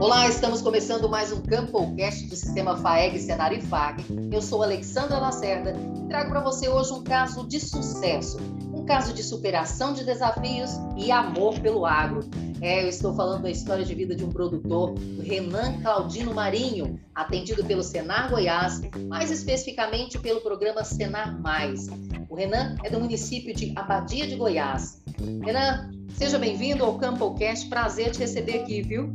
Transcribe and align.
Olá, 0.00 0.26
estamos 0.26 0.62
começando 0.62 1.10
mais 1.10 1.30
um 1.30 1.42
CampoCast 1.42 2.26
do 2.26 2.34
Sistema 2.34 2.74
FAEG, 2.74 3.18
Senar 3.18 3.52
e 3.52 3.60
FAG. 3.60 4.02
Eu 4.32 4.40
sou 4.40 4.62
Alexandra 4.62 5.18
Lacerda 5.18 5.74
e 5.94 6.08
trago 6.08 6.30
para 6.30 6.40
você 6.40 6.70
hoje 6.70 6.90
um 6.90 7.04
caso 7.04 7.46
de 7.46 7.60
sucesso, 7.60 8.38
um 8.72 8.86
caso 8.86 9.12
de 9.12 9.22
superação 9.22 9.92
de 9.92 10.02
desafios 10.02 10.70
e 10.96 11.12
amor 11.12 11.60
pelo 11.60 11.84
agro. 11.84 12.20
É, 12.62 12.82
eu 12.82 12.88
estou 12.88 13.14
falando 13.14 13.42
da 13.42 13.50
história 13.50 13.84
de 13.84 13.94
vida 13.94 14.16
de 14.16 14.24
um 14.24 14.30
produtor, 14.30 14.94
Renan 15.22 15.82
Claudino 15.82 16.32
Marinho, 16.32 16.98
atendido 17.14 17.62
pelo 17.62 17.82
Senar 17.82 18.30
Goiás, 18.30 18.80
mais 19.06 19.30
especificamente 19.30 20.18
pelo 20.18 20.40
programa 20.40 20.82
Senar 20.82 21.38
Mais. 21.38 21.88
O 22.30 22.34
Renan 22.34 22.74
é 22.82 22.88
do 22.88 22.98
município 22.98 23.54
de 23.54 23.74
Abadia 23.76 24.26
de 24.26 24.36
Goiás. 24.36 25.02
Renan, 25.44 25.90
seja 26.14 26.38
bem-vindo 26.38 26.86
ao 26.86 26.96
CampoCast. 26.96 27.68
Prazer 27.68 28.12
te 28.12 28.20
receber 28.20 28.60
aqui, 28.60 28.80
viu? 28.80 29.14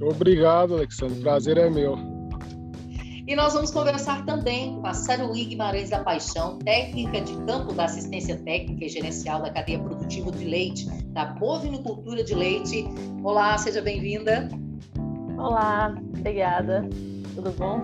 Obrigado, 0.00 0.74
Alexandre. 0.74 1.20
Prazer 1.20 1.58
é 1.58 1.68
meu. 1.68 1.98
E 3.26 3.36
nós 3.36 3.52
vamos 3.52 3.70
conversar 3.70 4.24
também 4.24 4.80
com 4.80 4.86
a 4.86 4.92
Saruí 4.92 5.44
Guimarães 5.44 5.90
da 5.90 6.02
Paixão, 6.02 6.58
técnica 6.58 7.20
de 7.20 7.32
campo 7.44 7.72
da 7.72 7.84
assistência 7.84 8.36
técnica 8.38 8.84
e 8.84 8.88
gerencial 8.88 9.40
da 9.42 9.50
cadeia 9.50 9.78
produtiva 9.78 10.32
de 10.32 10.44
leite, 10.44 10.86
da 11.12 11.26
bovinocultura 11.26 12.24
de 12.24 12.34
leite. 12.34 12.84
Olá, 13.22 13.56
seja 13.56 13.80
bem-vinda. 13.80 14.48
Olá, 15.38 15.94
obrigada. 16.18 16.88
Tudo 17.34 17.52
bom? 17.52 17.82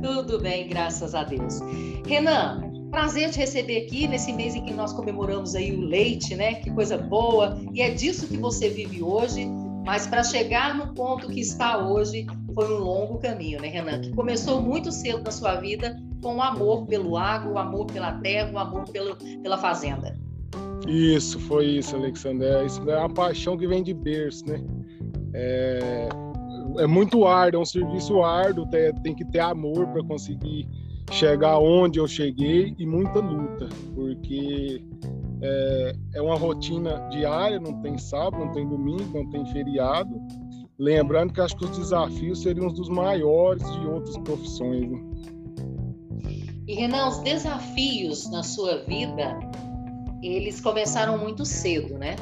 Tudo 0.00 0.40
bem, 0.40 0.68
graças 0.68 1.14
a 1.14 1.24
Deus. 1.24 1.58
Renan, 2.06 2.66
Prazer 2.90 3.30
te 3.30 3.40
receber 3.40 3.84
aqui 3.84 4.06
nesse 4.06 4.32
mês 4.32 4.54
em 4.54 4.64
que 4.64 4.72
nós 4.72 4.92
comemoramos 4.92 5.54
aí 5.54 5.74
o 5.74 5.80
leite, 5.80 6.34
né? 6.34 6.54
Que 6.54 6.70
coisa 6.70 6.96
boa. 6.96 7.60
E 7.74 7.82
é 7.82 7.90
disso 7.90 8.26
que 8.26 8.36
você 8.36 8.68
vive 8.68 9.02
hoje. 9.02 9.46
Mas 9.86 10.04
para 10.04 10.24
chegar 10.24 10.76
no 10.76 10.92
ponto 10.94 11.28
que 11.28 11.38
está 11.38 11.78
hoje, 11.78 12.26
foi 12.52 12.74
um 12.74 12.78
longo 12.78 13.18
caminho, 13.18 13.60
né, 13.60 13.68
Renan? 13.68 14.00
Que 14.00 14.10
começou 14.10 14.60
muito 14.60 14.90
cedo 14.90 15.22
na 15.22 15.30
sua 15.30 15.54
vida 15.60 15.96
com 16.20 16.36
o 16.36 16.42
amor 16.42 16.86
pelo 16.86 17.16
agro, 17.16 17.52
o 17.52 17.58
amor 17.58 17.86
pela 17.86 18.14
terra, 18.14 18.50
o 18.52 18.58
amor 18.58 18.84
pelo, 18.90 19.16
pela 19.40 19.56
fazenda. 19.56 20.18
Isso, 20.88 21.38
foi 21.38 21.66
isso, 21.66 21.94
Alexandre. 21.94 22.48
É, 22.48 22.66
isso 22.66 22.90
é 22.90 22.98
uma 22.98 23.08
paixão 23.08 23.56
que 23.56 23.68
vem 23.68 23.80
de 23.80 23.94
berço, 23.94 24.44
né? 24.46 24.60
É, 25.32 26.08
é 26.78 26.86
muito 26.86 27.24
árduo, 27.24 27.60
é 27.60 27.62
um 27.62 27.64
serviço 27.64 28.24
árduo, 28.24 28.66
tem, 28.68 28.92
tem 29.02 29.14
que 29.14 29.24
ter 29.26 29.38
amor 29.38 29.86
para 29.86 30.02
conseguir 30.02 30.68
chegar 31.12 31.58
onde 31.58 32.00
eu 32.00 32.08
cheguei 32.08 32.74
e 32.76 32.84
muita 32.84 33.20
luta, 33.20 33.68
porque 33.94 34.82
é, 35.42 35.96
é, 36.14 36.22
uma 36.22 36.36
rotina 36.36 37.08
diária, 37.10 37.58
não 37.60 37.80
tem 37.82 37.98
sábado, 37.98 38.44
não 38.44 38.52
tem 38.52 38.66
domingo, 38.66 39.18
não 39.18 39.30
tem 39.30 39.44
feriado. 39.46 40.20
Lembrando 40.78 41.32
que 41.32 41.40
acho 41.40 41.56
que 41.56 41.64
os 41.64 41.76
desafios 41.76 42.42
seriam 42.42 42.66
os 42.66 42.74
dos 42.74 42.88
maiores 42.88 43.64
de 43.72 43.86
outras 43.86 44.16
profissões. 44.18 44.90
Né? 44.90 45.00
E 46.66 46.74
Renan, 46.74 47.08
os 47.08 47.18
desafios 47.20 48.30
na 48.30 48.42
sua 48.42 48.78
vida, 48.84 49.38
eles 50.22 50.60
começaram 50.60 51.16
muito 51.16 51.44
cedo, 51.44 51.96
né? 51.96 52.16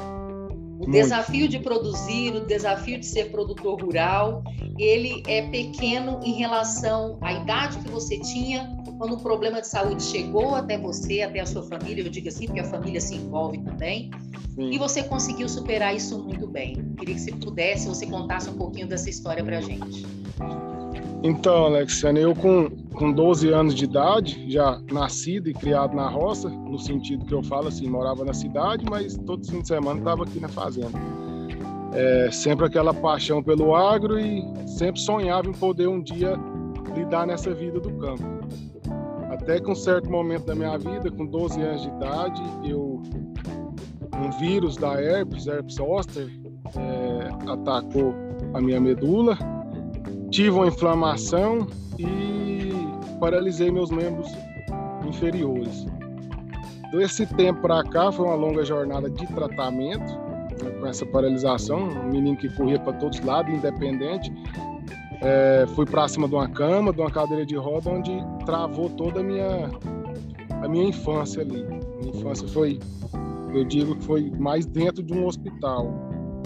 O 0.79 0.91
desafio 0.91 1.47
de 1.47 1.59
produzir, 1.59 2.35
o 2.35 2.45
desafio 2.45 2.99
de 2.99 3.05
ser 3.05 3.31
produtor 3.31 3.81
rural, 3.81 4.43
ele 4.77 5.23
é 5.27 5.43
pequeno 5.49 6.19
em 6.23 6.33
relação 6.33 7.17
à 7.21 7.33
idade 7.33 7.77
que 7.79 7.89
você 7.89 8.19
tinha 8.19 8.75
quando 8.97 9.13
o 9.15 9.19
problema 9.19 9.61
de 9.61 9.67
saúde 9.67 10.03
chegou 10.03 10.55
até 10.55 10.77
você, 10.77 11.21
até 11.21 11.39
a 11.39 11.45
sua 11.45 11.63
família, 11.63 12.03
eu 12.03 12.09
digo 12.09 12.27
assim, 12.27 12.45
porque 12.45 12.59
a 12.59 12.65
família 12.65 13.01
se 13.01 13.15
envolve 13.15 13.57
também, 13.59 14.09
Sim. 14.55 14.71
e 14.71 14.77
você 14.77 15.03
conseguiu 15.03 15.49
superar 15.49 15.95
isso 15.95 16.17
muito 16.23 16.47
bem. 16.47 16.75
Queria 16.97 17.15
que 17.15 17.21
você 17.21 17.31
pudesse, 17.31 17.87
você 17.87 18.05
contasse 18.05 18.49
um 18.49 18.57
pouquinho 18.57 18.87
dessa 18.87 19.09
história 19.09 19.43
para 19.43 19.57
a 19.57 19.61
gente. 19.61 20.05
Então, 21.23 21.65
Alexiane, 21.65 22.21
eu 22.21 22.35
com, 22.35 22.69
com 22.93 23.11
12 23.11 23.49
anos 23.49 23.73
de 23.73 23.85
idade, 23.85 24.45
já 24.47 24.79
nascido 24.91 25.49
e 25.49 25.53
criado 25.53 25.95
na 25.95 26.07
roça, 26.07 26.49
no 26.49 26.77
sentido 26.77 27.25
que 27.25 27.33
eu 27.33 27.41
falo 27.41 27.67
assim, 27.67 27.87
morava 27.89 28.23
na 28.23 28.33
cidade, 28.33 28.85
mas 28.87 29.17
todo 29.25 29.43
fim 29.43 29.61
de 29.61 29.67
semana 29.67 29.97
estava 29.97 30.23
aqui 30.23 30.39
na 30.39 30.47
fazenda. 30.47 30.99
É, 31.93 32.29
sempre 32.31 32.67
aquela 32.67 32.93
paixão 32.93 33.41
pelo 33.41 33.75
agro 33.75 34.19
e 34.19 34.43
sempre 34.67 35.01
sonhava 35.01 35.47
em 35.49 35.53
poder 35.53 35.87
um 35.87 35.99
dia 35.99 36.37
lidar 36.95 37.25
nessa 37.25 37.53
vida 37.55 37.79
do 37.79 37.91
campo. 37.93 38.23
Até 39.31 39.59
que 39.59 39.69
um 39.69 39.75
certo 39.75 40.09
momento 40.11 40.45
da 40.45 40.53
minha 40.53 40.77
vida, 40.77 41.09
com 41.09 41.25
12 41.25 41.59
anos 41.59 41.81
de 41.81 41.87
idade, 41.87 42.41
eu 42.63 43.01
um 44.23 44.31
vírus 44.39 44.77
da 44.77 45.01
herpes, 45.01 45.47
herpes 45.47 45.75
zoster, 45.75 46.29
é, 46.77 47.51
atacou 47.51 48.13
a 48.53 48.61
minha 48.61 48.79
medula 48.79 49.37
tive 50.35 50.49
uma 50.49 50.67
inflamação 50.67 51.65
e 51.97 52.69
paralisei 53.21 53.71
meus 53.71 53.89
membros 53.89 54.29
inferiores. 55.07 55.85
Desse 56.91 57.25
tempo 57.25 57.61
para 57.61 57.81
cá 57.85 58.11
foi 58.11 58.25
uma 58.25 58.35
longa 58.35 58.65
jornada 58.65 59.09
de 59.09 59.25
tratamento 59.27 60.11
né, 60.61 60.71
com 60.77 60.87
essa 60.87 61.05
paralisação, 61.05 61.87
um 61.87 62.09
menino 62.09 62.35
que 62.35 62.49
corria 62.49 62.77
para 62.77 62.91
todos 62.93 63.17
os 63.17 63.25
lados, 63.25 63.53
independente. 63.53 64.29
É, 65.21 65.65
fui 65.73 65.85
para 65.85 66.05
cima 66.09 66.27
de 66.27 66.35
uma 66.35 66.49
cama, 66.49 66.91
de 66.91 66.99
uma 66.99 67.09
cadeira 67.09 67.45
de 67.45 67.55
roda, 67.55 67.89
onde 67.89 68.11
travou 68.45 68.89
toda 68.89 69.21
a 69.21 69.23
minha 69.23 69.69
a 70.61 70.67
minha 70.67 70.89
infância 70.89 71.43
ali. 71.43 71.63
Minha 72.01 72.13
infância 72.13 72.45
foi, 72.49 72.77
eu 73.53 73.63
digo 73.63 73.95
que 73.95 74.03
foi 74.03 74.29
mais 74.31 74.65
dentro 74.65 75.01
de 75.01 75.13
um 75.13 75.25
hospital, 75.25 75.93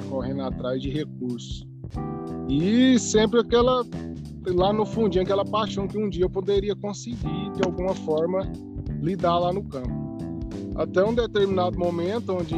correndo 0.10 0.44
atrás 0.44 0.80
de 0.80 0.92
recursos. 0.92 1.69
E 2.48 2.98
sempre 3.00 3.40
aquela, 3.40 3.86
lá 4.48 4.74
no 4.74 4.86
fundinho, 4.86 5.24
aquela 5.24 5.46
paixão 5.46 5.88
que 5.88 5.98
um 5.98 6.10
dia 6.10 6.26
eu 6.26 6.30
poderia 6.30 6.76
conseguir, 6.76 7.52
de 7.54 7.62
alguma 7.64 7.94
forma, 7.94 8.52
lidar 9.02 9.38
lá 9.38 9.54
no 9.54 9.64
campo. 9.64 10.00
Até 10.76 11.04
um 11.04 11.14
determinado 11.14 11.78
momento 11.78 12.34
onde 12.34 12.56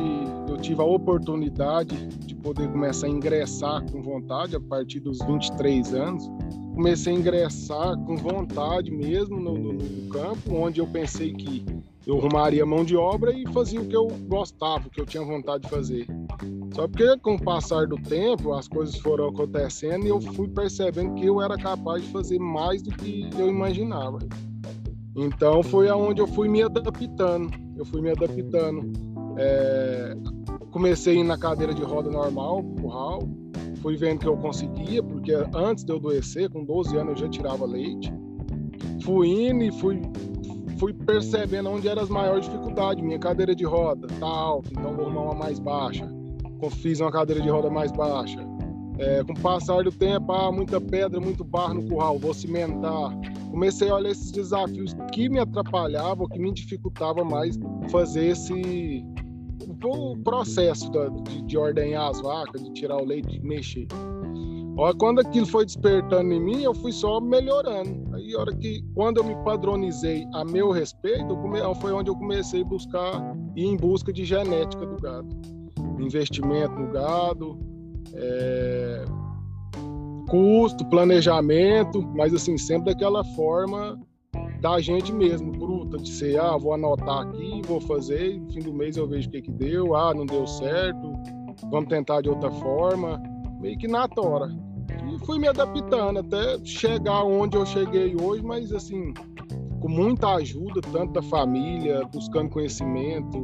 eu 0.47 0.57
tive 0.57 0.81
a 0.81 0.85
oportunidade 0.85 2.07
de 2.07 2.35
poder 2.35 2.69
começar 2.71 3.07
a 3.07 3.09
ingressar 3.09 3.83
com 3.91 4.01
vontade, 4.01 4.55
a 4.55 4.59
partir 4.59 4.99
dos 4.99 5.19
23 5.19 5.93
anos, 5.93 6.29
comecei 6.75 7.13
a 7.13 7.17
ingressar 7.17 7.97
com 8.05 8.15
vontade 8.15 8.91
mesmo 8.91 9.39
no, 9.39 9.57
no, 9.57 9.73
no 9.73 10.09
campo, 10.09 10.53
onde 10.53 10.79
eu 10.79 10.87
pensei 10.87 11.33
que 11.33 11.65
eu 12.05 12.17
arrumaria 12.17 12.65
mão 12.65 12.83
de 12.83 12.95
obra 12.95 13.33
e 13.33 13.45
fazia 13.53 13.81
o 13.81 13.85
que 13.85 13.95
eu 13.95 14.07
gostava, 14.27 14.87
o 14.87 14.89
que 14.89 14.99
eu 14.99 15.05
tinha 15.05 15.23
vontade 15.23 15.63
de 15.63 15.69
fazer. 15.69 16.07
Só 16.73 16.87
porque 16.87 17.17
com 17.17 17.35
o 17.35 17.41
passar 17.41 17.85
do 17.85 17.97
tempo, 17.97 18.53
as 18.53 18.67
coisas 18.67 18.95
foram 18.97 19.27
acontecendo 19.27 20.05
e 20.05 20.09
eu 20.09 20.21
fui 20.21 20.47
percebendo 20.47 21.15
que 21.15 21.25
eu 21.25 21.41
era 21.41 21.57
capaz 21.57 22.01
de 22.03 22.09
fazer 22.11 22.39
mais 22.39 22.81
do 22.81 22.91
que 22.91 23.29
eu 23.37 23.49
imaginava. 23.49 24.19
Então 25.15 25.61
foi 25.61 25.89
aonde 25.89 26.21
eu 26.21 26.27
fui 26.27 26.47
me 26.47 26.63
adaptando. 26.63 27.51
Eu 27.75 27.85
fui 27.85 28.01
me 28.01 28.11
adaptando. 28.11 28.89
É... 29.37 30.15
Comecei 30.71 31.21
na 31.23 31.37
cadeira 31.37 31.73
de 31.73 31.83
roda 31.83 32.09
normal, 32.09 32.63
curral. 32.81 33.19
Fui 33.81 33.97
vendo 33.97 34.19
que 34.19 34.27
eu 34.27 34.37
conseguia, 34.37 35.03
porque 35.03 35.33
antes 35.53 35.83
de 35.83 35.91
eu 35.91 35.97
adoecer, 35.97 36.49
com 36.49 36.63
12 36.63 36.95
anos 36.95 37.19
eu 37.19 37.25
já 37.25 37.29
tirava 37.29 37.65
leite. 37.65 38.13
Fui 39.03 39.27
indo 39.27 39.63
e 39.63 39.71
fui 39.73 40.01
fui 40.77 40.93
percebendo 40.93 41.69
onde 41.69 41.87
eram 41.87 42.01
as 42.01 42.09
maiores 42.09 42.45
dificuldades. 42.45 43.03
Minha 43.03 43.19
cadeira 43.19 43.53
de 43.53 43.65
roda 43.65 44.07
tá 44.19 44.25
alta, 44.25 44.69
então 44.71 44.95
vou 44.95 45.05
arrumar 45.05 45.21
uma 45.23 45.35
mais 45.35 45.59
baixa. 45.59 46.20
Fiz 46.69 46.99
uma 46.99 47.11
cadeira 47.11 47.41
de 47.41 47.49
roda 47.49 47.69
mais 47.69 47.91
baixa. 47.91 48.39
É, 48.99 49.23
com 49.23 49.33
o 49.33 49.39
passar 49.39 49.83
do 49.83 49.91
tempo, 49.91 50.31
ah, 50.31 50.51
muita 50.51 50.79
pedra, 50.79 51.19
muito 51.19 51.43
barro 51.43 51.75
no 51.75 51.83
curral, 51.89 52.19
vou 52.19 52.33
cimentar. 52.33 53.17
Comecei 53.49 53.89
a 53.89 53.95
olhar 53.95 54.11
esses 54.11 54.31
desafios 54.31 54.95
que 55.11 55.27
me 55.27 55.39
atrapalhavam, 55.39 56.27
que 56.27 56.37
me 56.37 56.53
dificultava 56.53 57.23
mais 57.23 57.57
fazer 57.89 58.27
esse 58.27 59.03
o 59.83 60.17
processo 60.17 60.91
de, 60.91 61.41
de 61.43 61.57
ordenhar 61.57 62.09
as 62.09 62.21
vacas, 62.21 62.63
de 62.63 62.71
tirar 62.73 62.97
o 62.97 63.05
leite, 63.05 63.39
de 63.39 63.45
mexer. 63.45 63.87
Quando 64.97 65.19
aquilo 65.19 65.45
foi 65.45 65.65
despertando 65.65 66.31
em 66.31 66.39
mim, 66.39 66.61
eu 66.63 66.73
fui 66.73 66.91
só 66.91 67.19
melhorando. 67.19 68.15
Aí, 68.15 68.35
hora 68.35 68.55
que, 68.55 68.81
quando 68.95 69.17
eu 69.17 69.23
me 69.23 69.35
padronizei 69.43 70.25
a 70.33 70.43
meu 70.45 70.71
respeito, 70.71 71.37
foi 71.79 71.91
onde 71.91 72.09
eu 72.09 72.15
comecei 72.15 72.61
a 72.61 72.65
buscar, 72.65 73.35
ir 73.55 73.65
em 73.65 73.77
busca 73.77 74.11
de 74.11 74.25
genética 74.25 74.85
do 74.85 74.99
gado. 74.99 75.60
Investimento 76.01 76.73
no 76.73 76.91
gado, 76.91 77.59
é, 78.13 79.05
custo, 80.29 80.85
planejamento, 80.85 82.01
mas 82.15 82.33
assim, 82.33 82.57
sempre 82.57 82.93
daquela 82.93 83.23
forma 83.35 83.99
da 84.61 84.79
gente 84.79 85.11
mesmo, 85.11 85.51
bruta, 85.51 85.97
de 85.97 86.09
ser, 86.09 86.39
ah, 86.39 86.55
vou 86.55 86.73
anotar 86.73 87.27
aqui, 87.27 87.61
vou 87.65 87.81
fazer, 87.81 88.39
no 88.39 88.51
fim 88.53 88.59
do 88.59 88.73
mês 88.73 88.95
eu 88.95 89.07
vejo 89.07 89.27
o 89.27 89.31
que 89.31 89.41
que 89.41 89.51
deu, 89.51 89.95
ah, 89.95 90.13
não 90.13 90.25
deu 90.25 90.45
certo, 90.45 91.13
vamos 91.71 91.89
tentar 91.89 92.21
de 92.21 92.29
outra 92.29 92.51
forma 92.51 93.21
meio 93.59 93.77
que 93.77 93.87
na 93.87 94.07
tora. 94.07 94.49
E 95.11 95.25
fui 95.25 95.39
me 95.39 95.47
adaptando 95.47 96.19
até 96.19 96.63
chegar 96.63 97.23
onde 97.23 97.57
eu 97.57 97.65
cheguei 97.65 98.15
hoje, 98.15 98.43
mas 98.43 98.71
assim, 98.71 99.13
com 99.79 99.89
muita 99.89 100.35
ajuda, 100.35 100.79
tanto 100.91 101.13
da 101.13 101.21
família, 101.23 102.05
buscando 102.13 102.49
conhecimento, 102.49 103.43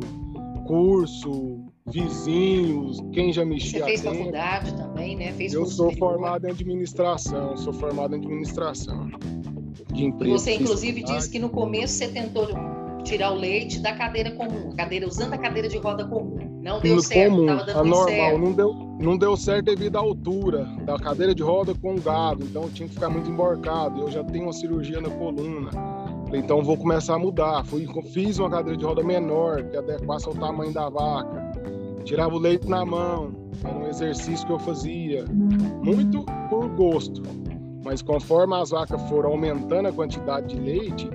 curso, 0.68 1.65
vizinhos, 1.88 3.01
quem 3.13 3.31
já 3.31 3.45
mexia. 3.45 3.80
Você 3.80 3.86
fez 3.86 4.01
faculdade 4.01 4.75
também, 4.75 5.16
né? 5.16 5.31
Fez 5.34 5.54
Eu 5.54 5.66
sou 5.66 5.92
formado 5.94 6.45
em 6.48 6.51
administração, 6.51 7.56
sou 7.57 7.74
formado 7.74 8.16
em 8.16 8.19
administração 8.19 9.10
de 9.94 10.06
empresa. 10.06 10.38
Você, 10.38 10.56
inclusive, 10.56 11.04
disse 11.04 11.30
que 11.30 11.39
no 11.39 11.50
começo 11.50 11.94
você 11.94 12.07
tentou 12.10 12.48
tirar 13.04 13.31
o 13.31 13.36
leite 13.36 13.80
da 13.80 13.95
cadeira 13.95 14.31
comum, 14.31 14.75
cadeira 14.75 15.07
usando 15.07 15.34
a 15.34 15.38
cadeira 15.38 15.69
de 15.69 15.78
roda 15.78 16.06
comum. 16.06 16.38
Não 16.62 16.81
deu 16.81 16.95
no 16.95 17.01
certo, 17.01 17.31
comum, 17.31 17.45
dando 17.45 17.72
a 17.72 17.74
normal, 17.75 18.06
certo. 18.06 18.38
Não 18.38 18.51
deu, 18.51 18.74
não 19.00 19.18
deu 19.18 19.38
certo 19.38 19.66
devido 19.66 19.95
à 19.95 20.00
altura 20.00 20.66
da 20.84 21.00
cadeira 21.00 21.34
de 21.34 21.42
roda 21.42 21.74
com 21.74 21.95
o 21.95 22.01
gado, 22.01 22.44
então 22.44 22.69
tinha 22.69 22.88
que 22.88 22.95
ficar 22.95 23.10
muito 23.10 23.30
emborcado. 23.30 24.01
Eu 24.01 24.12
já 24.12 24.24
tenho 24.25 24.45
uma 24.45 24.54
cirurgia 24.54 25.00
na 25.00 25.10
coluna, 25.10 25.69
então 26.34 26.62
vou 26.62 26.75
começar 26.75 27.16
a 27.16 27.19
mudar. 27.19 27.66
Fui, 27.66 27.88
fiz 28.12 28.39
uma 28.39 28.50
cadeira 28.50 28.78
de 28.78 28.84
roda 28.84 29.01
menor, 29.01 29.63
que 29.63 29.78
adequasse 29.78 30.28
ao 30.28 30.34
tamanho 30.36 30.74
da 30.74 30.89
vaca. 30.89 31.46
Tirava 32.07 32.36
o 32.36 32.39
leite 32.39 32.69
na 32.69 32.86
mão, 32.86 33.33
era 33.62 33.77
um 33.77 33.86
exercício 33.86 34.48
que 34.48 34.54
eu 34.54 34.59
fazia, 34.59 35.25
muito 35.83 36.24
por 36.50 36.69
gosto. 36.69 37.21
Mas 37.83 38.01
conforme 38.01 38.56
as 38.56 38.69
vacas 38.69 39.01
foram 39.09 39.31
aumentando 39.31 39.89
a 39.89 39.92
quantidade 39.92 40.56
de 40.56 40.57
leite, 40.57 41.09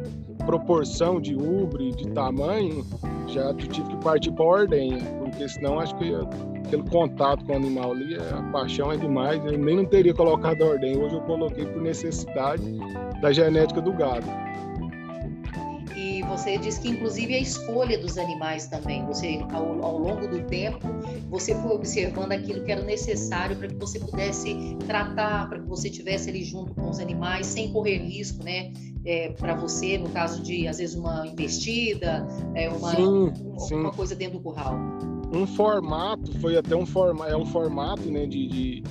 proporção 0.45 1.19
de 1.19 1.35
ubre, 1.35 1.93
de 1.93 2.11
tamanho, 2.11 2.85
já 3.27 3.55
tive 3.55 3.89
que 3.89 3.97
partir 4.05 4.33
para 4.33 4.45
a 4.45 4.49
ordenha, 4.49 4.99
porque 5.19 5.49
senão 5.49 5.81
acho 5.81 5.97
que 5.97 6.15
aquele 6.67 6.83
contato 6.91 7.43
com 7.47 7.55
o 7.55 7.57
animal 7.57 7.93
ali, 7.93 8.15
a 8.17 8.43
paixão 8.53 8.93
é 8.93 8.97
demais, 8.99 9.43
eu 9.47 9.59
nem 9.59 9.77
não 9.77 9.87
teria 9.87 10.13
colocado 10.13 10.61
a 10.61 10.67
ordenha, 10.67 10.99
hoje 10.99 11.15
eu 11.15 11.23
coloquei 11.23 11.65
por 11.65 11.81
necessidade 11.81 12.63
da 13.23 13.33
genética 13.33 13.81
do 13.81 13.95
gado. 13.95 14.27
Você 16.33 16.57
disse 16.57 16.81
que 16.81 16.89
inclusive 16.89 17.35
a 17.35 17.39
escolha 17.39 17.99
dos 17.99 18.17
animais 18.17 18.67
também, 18.67 19.05
você 19.05 19.39
ao, 19.53 19.85
ao 19.85 19.99
longo 19.99 20.27
do 20.27 20.43
tempo, 20.45 20.89
você 21.29 21.55
foi 21.55 21.73
observando 21.73 22.33
aquilo 22.33 22.65
que 22.65 22.73
era 22.73 22.83
necessário 22.83 23.57
para 23.57 23.69
que 23.69 23.75
você 23.75 23.99
pudesse 24.01 24.77
tratar, 24.87 25.49
para 25.49 25.61
que 25.61 25.67
você 25.69 25.91
tivesse 25.91 26.31
ali 26.31 26.43
junto 26.43 26.75
com 26.75 26.89
os 26.89 26.99
animais 26.99 27.47
sem 27.47 27.73
correr 27.73 27.99
risco, 27.99 28.43
né? 28.43 28.73
é, 29.05 29.31
para 29.31 29.55
você, 29.55 29.99
no 29.99 30.09
caso 30.11 30.43
de, 30.43 30.67
às 30.69 30.79
vezes, 30.79 30.95
uma 30.95 31.27
investida, 31.27 32.27
é, 32.55 32.69
uma, 32.69 32.95
sim, 32.95 33.33
sim. 33.59 33.75
uma 33.75 33.91
coisa 33.91 34.15
dentro 34.15 34.39
do 34.39 34.43
curral? 34.43 34.75
Um 35.35 35.47
formato, 35.47 36.39
foi 36.41 36.57
até 36.57 36.77
um, 36.77 36.85
forma, 36.85 37.27
é 37.27 37.37
um 37.37 37.47
formato 37.47 38.03
né, 38.11 38.27
de, 38.27 38.47
de 38.47 38.83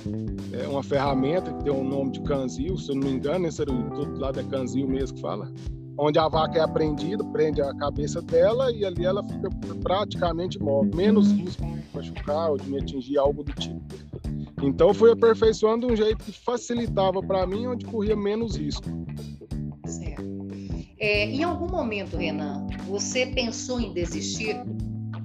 é 0.53 0.67
uma 0.67 0.81
ferramenta 0.81 1.53
que 1.53 1.63
tem 1.63 1.71
o 1.71 1.77
um 1.77 1.87
nome 1.87 2.11
de 2.11 2.21
canzil, 2.21 2.77
se 2.77 2.89
eu 2.89 2.95
não 2.95 3.07
me 3.07 3.13
engano, 3.13 3.47
esse 3.47 3.61
era 3.61 3.71
o, 3.71 3.89
todo 3.91 4.19
lado 4.19 4.39
é 4.39 4.43
canzil 4.43 4.87
mesmo 4.87 5.15
que 5.15 5.21
fala, 5.21 5.51
onde 5.97 6.19
a 6.19 6.27
vaca 6.27 6.59
é 6.59 6.61
apreendida, 6.61 7.23
prende 7.25 7.61
a 7.61 7.73
cabeça 7.75 8.21
dela 8.21 8.71
e 8.71 8.85
ali 8.85 9.05
ela 9.05 9.23
fica 9.23 9.49
praticamente 9.81 10.59
móvel, 10.59 10.91
menos 10.95 11.31
risco 11.31 11.63
de 11.63 11.83
machucar 11.93 12.51
ou 12.51 12.57
de 12.57 12.69
me 12.69 12.79
atingir 12.79 13.17
algo 13.17 13.43
do 13.43 13.53
tipo. 13.53 13.81
Então 14.61 14.93
fui 14.93 15.11
aperfeiçoando 15.11 15.87
de 15.87 15.93
um 15.93 15.95
jeito 15.95 16.23
que 16.23 16.31
facilitava 16.31 17.21
para 17.21 17.45
mim, 17.45 17.67
onde 17.67 17.85
corria 17.85 18.15
menos 18.15 18.55
risco. 18.55 18.87
É, 20.99 21.25
em 21.25 21.43
algum 21.43 21.67
momento, 21.67 22.15
Renan, 22.15 22.67
você 22.87 23.25
pensou 23.25 23.79
em 23.79 23.91
desistir 23.91 24.55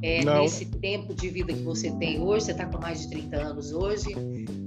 é, 0.02 0.24
nesse 0.24 0.64
tempo 0.64 1.14
de 1.14 1.28
vida 1.28 1.52
que 1.52 1.62
você 1.62 1.90
tem 1.92 2.18
hoje? 2.18 2.46
Você 2.46 2.52
está 2.52 2.64
com 2.64 2.78
mais 2.78 3.02
de 3.02 3.10
30 3.10 3.36
anos 3.36 3.72
hoje, 3.72 4.08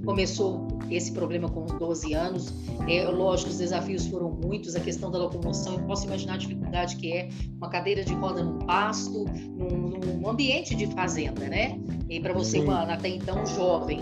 começou 0.04 0.66
esse 0.90 1.12
problema 1.12 1.48
com 1.48 1.64
12 1.64 2.14
anos. 2.14 2.54
É, 2.88 3.08
lógico, 3.08 3.50
os 3.50 3.58
desafios 3.58 4.06
foram 4.06 4.30
muitos, 4.30 4.74
a 4.74 4.80
questão 4.80 5.10
da 5.10 5.18
locomoção, 5.18 5.74
eu 5.74 5.84
posso 5.84 6.06
imaginar 6.06 6.34
a 6.34 6.36
dificuldade 6.36 6.96
que 6.96 7.12
é 7.12 7.28
uma 7.56 7.68
cadeira 7.68 8.04
de 8.04 8.12
roda 8.14 8.42
num 8.42 8.58
pasto, 8.60 9.24
num, 9.56 9.98
num 9.98 10.28
ambiente 10.28 10.74
de 10.74 10.86
fazenda, 10.88 11.48
né? 11.48 11.78
E 12.08 12.20
para 12.20 12.32
você, 12.32 12.60
uma, 12.60 12.82
até 12.82 13.08
então, 13.08 13.44
jovem. 13.46 14.00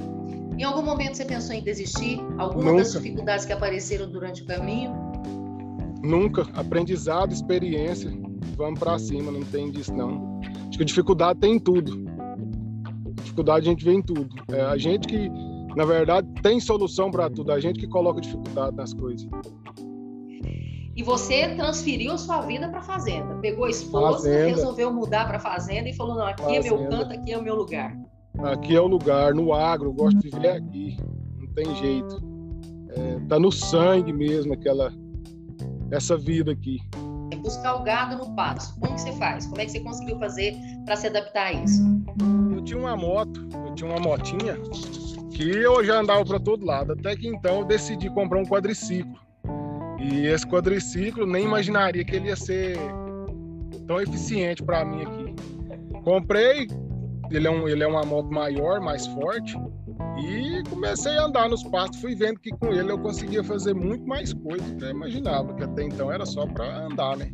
Em 0.59 0.65
algum 0.65 0.83
momento 0.83 1.17
você 1.17 1.25
pensou 1.25 1.55
em 1.55 1.63
desistir? 1.63 2.19
Alguma 2.37 2.77
das 2.77 2.93
dificuldades 2.93 3.45
que 3.45 3.53
apareceram 3.53 4.11
durante 4.11 4.43
o 4.43 4.47
caminho? 4.47 4.93
Nunca. 6.03 6.47
Aprendizado, 6.55 7.33
experiência. 7.33 8.11
Vamos 8.57 8.81
para 8.81 8.99
cima, 8.99 9.31
não 9.31 9.43
tem 9.43 9.71
disso 9.71 9.95
não. 9.95 10.41
Acho 10.69 10.79
que 10.79 10.85
dificuldade 10.85 11.39
tem 11.39 11.55
em 11.55 11.59
tudo. 11.61 12.05
Dificuldade 13.23 13.69
a 13.69 13.71
gente 13.71 13.85
vê 13.85 13.93
em 13.93 14.03
tudo. 14.03 14.29
É 14.51 14.63
a 14.63 14.77
gente 14.77 15.07
que, 15.07 15.31
na 15.79 15.85
verdade, 15.85 16.27
tem 16.43 16.59
solução 16.59 17.09
para 17.09 17.31
tudo. 17.31 17.53
A 17.53 17.61
gente 17.61 17.79
que 17.79 17.87
coloca 17.87 18.21
dificuldade 18.21 18.75
nas 18.75 18.93
coisas. 18.93 19.29
E 20.97 21.05
você 21.05 21.55
transferiu 21.55 22.19
sua 22.19 22.41
vida 22.41 22.69
para 22.69 22.83
fazenda. 22.83 23.37
Pegou 23.37 23.65
a 23.65 23.71
esposa, 23.71 24.17
fazenda. 24.17 24.57
resolveu 24.57 24.93
mudar 24.93 25.29
para 25.29 25.39
fazenda 25.39 25.89
e 25.89 25.93
falou: 25.95 26.17
não, 26.17 26.27
aqui 26.27 26.43
fazenda. 26.43 26.67
é 26.67 26.71
meu 26.71 26.89
canto, 26.89 27.15
aqui 27.15 27.33
é 27.33 27.39
o 27.39 27.43
meu 27.45 27.55
lugar. 27.55 27.97
Aqui 28.43 28.75
é 28.75 28.81
o 28.81 28.89
lugar, 28.89 29.33
no 29.33 29.55
agro, 29.55 29.93
gosto 29.93 30.19
de 30.19 30.31
viver 30.31 30.49
aqui. 30.49 30.97
Não 31.37 31.47
tem 31.55 31.77
jeito. 31.77 32.25
É, 32.91 33.21
tá 33.29 33.39
no 33.39 33.53
sangue 33.53 34.13
mesmo 34.13 34.55
aquela 34.55 34.93
essa 35.93 36.17
vida 36.17 36.51
aqui. 36.51 36.81
Buscar 37.41 37.77
o 37.77 37.85
gado 37.85 38.19
no 38.19 38.35
pasto, 38.35 38.79
como 38.81 38.95
que 38.95 39.01
você 39.01 39.13
faz? 39.13 39.47
Como 39.47 39.61
é 39.61 39.65
que 39.65 39.71
você 39.71 39.81
conseguiu 39.81 40.19
fazer 40.19 40.57
para 40.85 40.97
se 40.97 41.07
adaptar 41.07 41.47
a 41.47 41.53
isso? 41.53 41.83
Eu 42.53 42.63
tinha 42.63 42.81
uma 42.81 42.97
moto, 42.97 43.49
eu 43.65 43.75
tinha 43.77 43.89
uma 43.89 44.01
motinha 44.01 44.59
eu 45.43 45.85
já 45.85 46.01
andava 46.01 46.25
para 46.25 46.41
todo 46.41 46.65
lado, 46.65 46.93
até 46.93 47.15
que 47.17 47.29
então 47.29 47.61
eu 47.61 47.65
decidi 47.65 48.09
comprar 48.11 48.39
um 48.39 48.47
quadriciclo. 48.47 49.19
E 50.01 50.27
esse 50.27 50.47
quadriciclo 50.47 51.27
nem 51.27 51.45
imaginaria 51.45 52.05
que 52.05 52.17
ele 52.17 52.29
ia 52.29 52.37
ser 52.37 52.79
tão 53.87 54.01
eficiente 54.01 54.63
para 54.63 54.85
mim 54.85 55.03
aqui. 55.03 55.35
Comprei, 56.05 56.69
ele 57.31 57.47
é, 57.47 57.51
um, 57.51 57.69
ele 57.69 57.83
é 57.83 57.87
uma 57.87 58.05
moto 58.05 58.31
maior, 58.31 58.81
mais 58.81 59.07
forte, 59.09 59.57
e 60.19 60.63
comecei 60.69 61.17
a 61.17 61.25
andar 61.25 61.49
nos 61.49 61.63
pastos, 61.65 62.01
fui 62.01 62.15
vendo 62.15 62.41
que 62.41 62.51
com 62.51 62.73
ele 62.73 62.91
eu 62.91 62.99
conseguia 62.99 63.43
fazer 63.43 63.75
muito 63.75 64.07
mais 64.07 64.33
coisas, 64.33 64.71
né? 64.75 64.91
imaginava 64.91 65.55
que 65.55 65.63
até 65.63 65.85
então 65.85 66.11
era 66.11 66.25
só 66.25 66.47
para 66.47 66.87
andar, 66.87 67.17
né? 67.17 67.31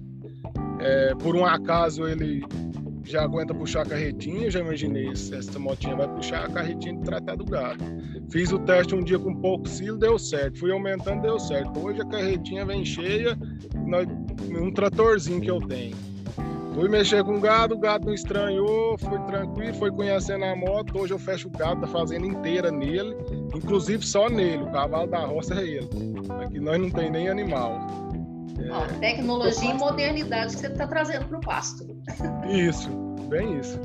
É, 0.81 1.15
por 1.15 1.37
um 1.37 1.47
acaso 1.47 2.06
ele 2.06 2.45
já 3.05 3.23
aguenta 3.23 3.55
puxar 3.55 3.83
a 3.83 3.87
carretinha, 3.87 4.51
já 4.51 4.61
imaginei, 4.61 5.09
essa 5.11 5.59
motinha 5.59 5.95
vai 5.95 6.09
puxar 6.09 6.47
a 6.47 6.49
carretinha 6.49 6.97
de 6.97 7.03
tratar 7.03 7.37
do 7.37 7.45
gado. 7.45 7.85
Fiz 8.31 8.51
o 8.51 8.59
teste 8.61 8.95
um 8.95 9.03
dia 9.03 9.19
com 9.19 9.35
pouco 9.35 9.69
silo, 9.69 9.99
deu 9.99 10.19
certo. 10.19 10.59
Fui 10.59 10.73
aumentando, 10.73 11.23
deu 11.23 11.39
certo. 11.39 11.79
Hoje 11.79 12.01
a 12.01 12.06
carretinha 12.06 12.65
vem 12.65 12.85
cheia, 12.85 13.39
um 14.51 14.73
tratorzinho 14.73 15.41
que 15.41 15.51
eu 15.51 15.61
tenho. 15.61 15.97
Fui 16.75 16.89
mexer 16.89 17.23
com 17.23 17.37
o 17.37 17.41
gado, 17.41 17.77
o 17.77 17.79
gado 17.79 18.06
não 18.06 18.15
estranhou, 18.15 18.99
foi 18.99 19.19
tranquilo, 19.27 19.75
foi 19.75 19.93
conhecendo 19.93 20.45
a 20.45 20.56
moto. 20.56 20.99
Hoje 20.99 21.12
eu 21.12 21.19
fecho 21.21 21.47
o 21.47 21.51
gado 21.51 21.83
da 21.83 21.87
fazenda 21.87 22.27
inteira 22.27 22.73
nele, 22.73 23.15
inclusive 23.55 24.05
só 24.05 24.29
nele. 24.29 24.65
O 24.65 24.73
cavalo 24.73 25.06
da 25.06 25.25
roça 25.25 25.55
é 25.55 25.65
ele. 25.65 25.89
Aqui 26.44 26.58
nós 26.58 26.81
não 26.81 26.91
tem 26.91 27.11
nem 27.13 27.29
animal. 27.29 28.04
É... 28.58 28.70
Ó, 28.70 28.87
tecnologia 29.01 29.70
e 29.70 29.75
modernidade 29.75 30.55
que 30.55 30.61
você 30.61 30.67
está 30.69 30.87
trazendo 30.87 31.27
para 31.27 31.39
o 31.39 31.41
pasto. 31.41 31.87
Isso, 32.49 32.89
bem 33.29 33.58
isso. 33.58 33.81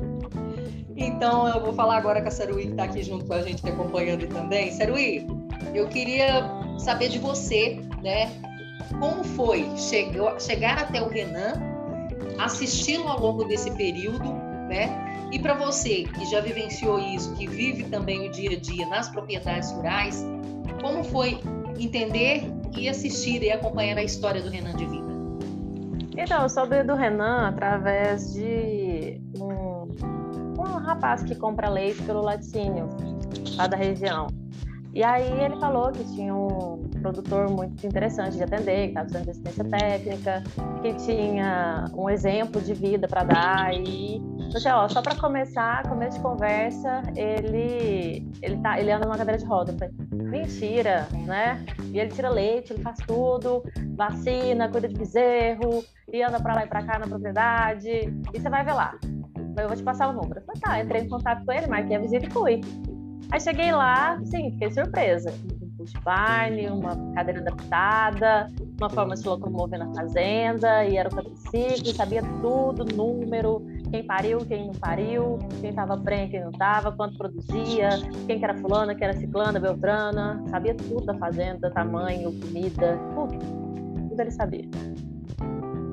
Então 0.96 1.48
eu 1.48 1.60
vou 1.62 1.72
falar 1.72 1.96
agora 1.96 2.20
com 2.20 2.28
a 2.28 2.30
Saruí, 2.30 2.66
que 2.66 2.70
está 2.72 2.84
aqui 2.84 3.02
junto 3.02 3.24
com 3.24 3.32
a 3.32 3.42
gente, 3.42 3.66
acompanhando 3.66 4.26
também. 4.28 4.70
Saruí, 4.72 5.26
eu 5.74 5.88
queria 5.88 6.44
saber 6.78 7.08
de 7.08 7.18
você, 7.18 7.80
né? 8.02 8.30
Como 8.98 9.24
foi 9.24 9.66
chegar 9.76 10.78
até 10.78 11.00
o 11.00 11.08
Renan 11.08 11.54
assisti-lo 12.38 13.08
ao 13.08 13.20
longo 13.20 13.44
desse 13.44 13.70
período, 13.72 14.32
né? 14.68 15.28
E 15.32 15.38
para 15.38 15.54
você 15.54 16.04
que 16.04 16.26
já 16.26 16.40
vivenciou 16.40 16.98
isso, 16.98 17.34
que 17.34 17.46
vive 17.46 17.84
também 17.84 18.28
o 18.28 18.32
dia 18.32 18.56
a 18.56 18.60
dia 18.60 18.86
nas 18.86 19.08
propriedades 19.08 19.70
rurais, 19.72 20.24
como 20.80 21.04
foi 21.04 21.40
entender 21.78 22.44
e 22.76 22.88
assistir 22.88 23.42
e 23.42 23.50
acompanhar 23.50 23.98
a 23.98 24.02
história 24.02 24.42
do 24.42 24.50
Renan 24.50 24.74
de 24.74 24.86
vida? 24.86 25.10
Então, 26.16 26.42
eu 26.42 26.48
soube 26.48 26.82
do 26.82 26.94
Renan 26.94 27.48
através 27.48 28.34
de 28.34 29.20
um, 29.38 29.88
um 30.58 30.78
rapaz 30.78 31.22
que 31.22 31.34
compra 31.34 31.68
leite 31.68 32.02
pelo 32.02 32.20
laticínio, 32.20 32.88
lá 33.56 33.66
da 33.66 33.76
região. 33.76 34.26
E 34.92 35.02
aí 35.02 35.44
ele 35.44 35.56
falou 35.56 35.92
que 35.92 36.04
tinha 36.14 36.34
um 36.34 36.89
produtor 37.00 37.50
muito 37.50 37.86
interessante 37.86 38.36
de 38.36 38.42
atender, 38.42 38.82
que 38.82 38.88
estava 38.88 39.06
precisando 39.06 39.30
assistência 39.30 39.64
técnica, 39.64 40.42
que 40.82 40.94
tinha 40.94 41.90
um 41.94 42.08
exemplo 42.08 42.60
de 42.60 42.74
vida 42.74 43.08
para 43.08 43.24
dar. 43.24 43.74
E 43.74 44.20
assim, 44.54 44.68
ó, 44.68 44.88
só 44.88 45.02
para 45.02 45.14
começar, 45.16 45.88
começo 45.88 46.16
de 46.16 46.22
conversa, 46.22 47.02
ele 47.16 48.26
ele 48.42 48.56
tá, 48.58 48.78
ele 48.80 48.90
anda 48.90 49.06
numa 49.06 49.16
cadeira 49.16 49.38
de 49.38 49.44
roda. 49.44 49.72
Eu 49.72 49.78
falei, 49.78 49.94
mentira, 50.12 51.06
né? 51.26 51.64
E 51.92 51.98
ele 51.98 52.10
tira 52.10 52.28
leite, 52.28 52.72
ele 52.72 52.82
faz 52.82 52.98
tudo, 53.06 53.62
vacina, 53.96 54.68
cuida 54.68 54.88
de 54.88 54.94
bezerro, 54.94 55.84
e 56.12 56.22
anda 56.22 56.40
para 56.40 56.54
lá 56.54 56.64
e 56.64 56.68
para 56.68 56.82
cá 56.82 56.98
na 56.98 57.06
propriedade. 57.06 57.90
E 58.32 58.40
você 58.40 58.48
vai 58.48 58.64
ver 58.64 58.72
lá. 58.72 58.94
Eu 59.56 59.68
vou 59.68 59.76
te 59.76 59.82
passar 59.82 60.08
o 60.08 60.12
número. 60.12 60.40
Eu 60.40 60.44
falei, 60.44 60.60
tá, 60.60 60.80
entrei 60.80 61.02
em 61.02 61.08
contato 61.08 61.44
com 61.44 61.52
ele, 61.52 61.66
marquei 61.66 61.96
a 61.96 62.00
visita 62.00 62.26
e 62.26 62.30
fui. 62.30 62.60
Aí 63.30 63.40
cheguei 63.40 63.70
lá, 63.72 64.18
sim, 64.24 64.50
fiquei 64.52 64.70
surpresa. 64.70 65.32
Um 65.80 65.84
push 65.84 65.94
barn, 66.04 66.68
uma 66.68 66.94
cadeira 67.14 67.40
adaptada, 67.40 68.52
uma 68.78 68.90
forma 68.90 69.14
de 69.14 69.22
se 69.22 69.28
locomover 69.28 69.78
na 69.78 69.92
fazenda, 69.94 70.84
e 70.84 70.98
era 70.98 71.08
o 71.08 71.12
quadriciclo, 71.12 71.94
sabia 71.94 72.22
tudo, 72.42 72.84
número, 72.84 73.64
quem 73.90 74.04
pariu, 74.04 74.38
quem 74.40 74.66
não 74.66 74.74
pariu, 74.74 75.38
quem 75.60 75.70
estava 75.70 75.96
prenha, 75.96 76.28
quem 76.28 76.42
não 76.42 76.50
estava, 76.50 76.92
quanto 76.92 77.16
produzia, 77.16 77.88
quem 78.26 78.38
que 78.38 78.44
era 78.44 78.58
fulana, 78.58 78.94
quem 78.94 79.08
era 79.08 79.16
ciclana, 79.16 79.58
beltrana, 79.58 80.44
sabia 80.50 80.74
tudo 80.74 81.06
da 81.06 81.14
fazenda, 81.14 81.70
tamanho, 81.70 82.30
comida, 82.40 82.98
tudo, 83.14 83.38
tudo 84.08 84.20
ele 84.20 84.30
sabia. 84.30 84.68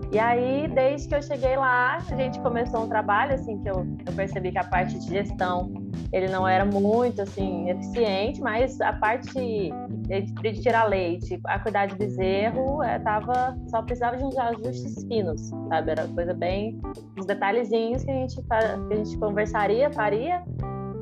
E 0.10 0.18
aí, 0.18 0.70
desde 0.70 1.10
que 1.10 1.16
eu 1.16 1.22
cheguei 1.22 1.58
lá, 1.58 1.98
a 1.98 2.16
gente 2.16 2.40
começou 2.40 2.84
um 2.84 2.88
trabalho, 2.88 3.34
assim, 3.34 3.58
que 3.60 3.70
eu, 3.70 3.86
eu 4.06 4.14
percebi 4.16 4.52
que 4.52 4.58
a 4.58 4.64
parte 4.64 4.98
de 4.98 5.10
gestão, 5.10 5.70
ele 6.14 6.30
não 6.30 6.48
era 6.48 6.64
muito, 6.64 7.22
assim, 7.22 7.70
eficiente, 7.70 8.40
mas 8.40 8.80
a 8.80 8.94
parte 8.94 9.28
de, 9.34 10.22
de 10.42 10.62
tirar 10.62 10.86
leite, 10.86 11.38
a 11.46 11.60
cuidar 11.60 11.88
de 11.88 11.96
bezerro, 11.96 12.82
é, 12.82 12.98
tava, 13.00 13.58
só 13.70 13.82
precisava 13.82 14.16
de 14.16 14.24
uns 14.24 14.38
ajustes 14.38 15.04
finos, 15.08 15.50
sabe? 15.68 15.92
Era 15.92 16.08
coisa 16.08 16.34
bem, 16.34 16.80
uns 17.20 17.26
detalhezinhos 17.26 18.06
que 18.06 18.12
a 18.12 18.14
gente, 18.14 18.36
que 18.42 18.54
a 18.54 18.96
gente 18.96 19.18
conversaria, 19.18 19.92
faria, 19.92 20.42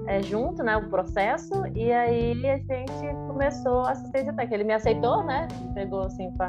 é, 0.08 0.22
junto, 0.24 0.64
né, 0.64 0.78
o 0.78 0.90
processo, 0.90 1.52
e 1.76 1.92
aí 1.92 2.32
a 2.50 2.58
gente 2.58 3.16
começou 3.28 3.82
a 3.82 3.92
assistência 3.92 4.34
técnica. 4.34 4.56
Ele 4.56 4.64
me 4.64 4.74
aceitou, 4.74 5.24
né, 5.24 5.48
pegou 5.76 6.04
assim 6.04 6.32
para 6.32 6.48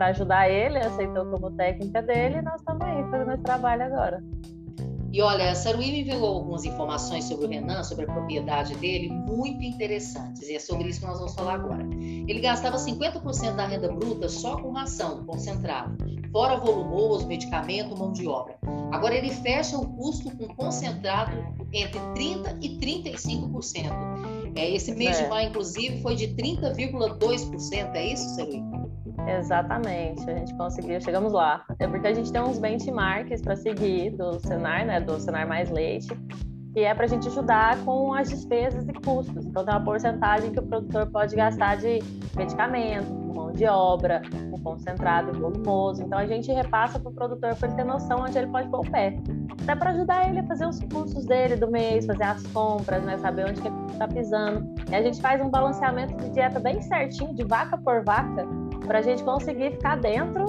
ajudar 0.00 0.48
ele, 0.48 0.78
aceitou 0.78 1.26
como 1.26 1.50
técnica 1.52 2.02
dele, 2.02 2.38
e 2.38 2.42
nós 2.42 2.60
estamos 2.60 2.82
aí 2.82 3.02
fazendo 3.10 3.32
esse 3.32 3.42
trabalho 3.42 3.82
agora. 3.82 4.22
E 5.14 5.22
olha, 5.22 5.52
a 5.52 5.54
Saruí 5.54 5.92
me 5.92 6.00
enviou 6.00 6.26
algumas 6.26 6.64
informações 6.64 7.26
sobre 7.26 7.46
o 7.46 7.48
Renan, 7.48 7.84
sobre 7.84 8.04
a 8.04 8.08
propriedade 8.12 8.74
dele, 8.74 9.10
muito 9.10 9.62
interessantes, 9.62 10.48
e 10.48 10.56
é 10.56 10.58
sobre 10.58 10.88
isso 10.88 10.98
que 10.98 11.06
nós 11.06 11.18
vamos 11.18 11.36
falar 11.36 11.54
agora. 11.54 11.84
Ele 11.94 12.40
gastava 12.40 12.76
50% 12.76 13.54
da 13.54 13.64
renda 13.64 13.92
bruta 13.92 14.28
só 14.28 14.56
com 14.56 14.72
ração, 14.72 15.24
concentrado, 15.24 15.96
fora 16.32 16.56
volumoso, 16.56 17.28
medicamento, 17.28 17.96
mão 17.96 18.10
de 18.10 18.26
obra. 18.26 18.58
Agora 18.90 19.14
ele 19.14 19.30
fecha 19.30 19.78
o 19.78 19.86
custo 19.86 20.36
com 20.36 20.52
concentrado 20.56 21.30
entre 21.72 22.00
30% 22.00 22.58
e 22.60 22.76
35%. 23.04 24.33
É, 24.56 24.70
esse 24.70 24.94
mês 24.94 25.18
é. 25.18 25.24
de 25.24 25.28
maio, 25.28 25.48
inclusive, 25.48 26.00
foi 26.00 26.14
de 26.14 26.28
30,2%, 26.28 27.94
é 27.94 28.12
isso, 28.12 28.36
Saruí? 28.36 28.62
Exatamente, 29.26 30.28
a 30.28 30.34
gente 30.34 30.54
conseguiu, 30.56 31.00
chegamos 31.00 31.32
lá. 31.32 31.64
É 31.78 31.86
porque 31.86 32.06
a 32.06 32.14
gente 32.14 32.30
tem 32.30 32.42
uns 32.42 32.58
benchmarks 32.58 33.40
para 33.40 33.56
seguir 33.56 34.10
do 34.10 34.38
Senar, 34.40 34.84
né, 34.84 35.00
do 35.00 35.18
Senar 35.18 35.48
Mais 35.48 35.70
Leite, 35.70 36.08
que 36.74 36.80
é 36.80 36.92
para 36.92 37.04
a 37.04 37.08
gente 37.08 37.28
ajudar 37.28 37.78
com 37.84 38.12
as 38.12 38.28
despesas 38.28 38.86
e 38.88 38.92
custos. 38.92 39.46
Então, 39.46 39.64
tem 39.64 39.72
uma 39.72 39.84
porcentagem 39.84 40.50
que 40.50 40.58
o 40.58 40.62
produtor 40.62 41.06
pode 41.06 41.36
gastar 41.36 41.76
de 41.76 42.02
medicamento, 42.36 43.06
mão 43.32 43.52
de 43.52 43.64
obra, 43.64 44.20
concentrado 44.64 45.30
e 45.30 45.38
volumoso. 45.38 46.02
Então, 46.02 46.18
a 46.18 46.26
gente 46.26 46.50
repassa 46.50 46.98
para 46.98 47.10
o 47.10 47.14
produtor 47.14 47.54
para 47.54 47.68
ele 47.68 47.76
ter 47.76 47.84
noção 47.84 48.22
onde 48.22 48.36
ele 48.36 48.48
pode 48.48 48.68
pôr 48.68 48.80
o 48.80 48.90
pé. 48.90 49.16
Até 49.62 49.76
para 49.76 49.90
ajudar 49.90 50.28
ele 50.28 50.40
a 50.40 50.42
fazer 50.44 50.66
os 50.66 50.80
custos 50.80 51.24
dele 51.26 51.54
do 51.54 51.70
mês, 51.70 52.06
fazer 52.06 52.24
as 52.24 52.44
compras, 52.48 53.04
né, 53.04 53.16
saber 53.18 53.48
onde 53.48 53.60
que 53.60 53.68
ele 53.68 53.76
está 53.92 54.08
pisando. 54.08 54.74
E 54.90 54.94
a 54.94 55.02
gente 55.02 55.20
faz 55.20 55.40
um 55.40 55.48
balanceamento 55.48 56.16
de 56.16 56.30
dieta 56.30 56.58
bem 56.58 56.82
certinho, 56.82 57.34
de 57.34 57.44
vaca 57.44 57.78
por 57.78 58.02
vaca, 58.02 58.46
para 58.86 58.98
a 58.98 59.02
gente 59.02 59.22
conseguir 59.22 59.72
ficar 59.72 59.96
dentro, 59.96 60.46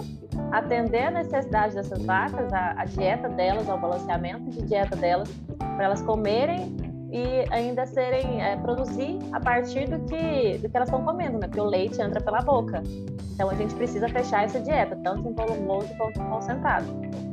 atender 0.51 1.03
a 1.03 1.11
necessidade 1.11 1.75
dessas 1.75 2.01
vacas, 2.03 2.51
a, 2.51 2.73
a 2.77 2.85
dieta 2.85 3.29
delas, 3.29 3.69
ao 3.69 3.77
balanceamento 3.77 4.49
de 4.49 4.63
dieta 4.63 4.95
delas, 4.95 5.29
para 5.75 5.85
elas 5.85 6.01
comerem 6.01 6.75
e 7.11 7.45
ainda 7.49 7.85
serem 7.85 8.41
é, 8.41 8.57
produzir 8.57 9.19
a 9.31 9.39
partir 9.39 9.89
do 9.89 9.99
que, 10.05 10.57
do 10.57 10.69
que 10.69 10.75
elas 10.75 10.89
estão 10.89 11.03
comendo, 11.03 11.37
né? 11.37 11.47
Porque 11.47 11.61
o 11.61 11.65
leite 11.65 12.01
entra 12.01 12.19
pela 12.19 12.41
boca. 12.41 12.81
Então 13.33 13.49
a 13.49 13.53
gente 13.53 13.75
precisa 13.75 14.07
fechar 14.09 14.45
essa 14.45 14.59
dieta, 14.59 14.97
tanto 15.03 15.27
em 15.27 15.33
volumoso 15.33 15.87
quanto 15.97 16.19
concentrado. 16.19 16.87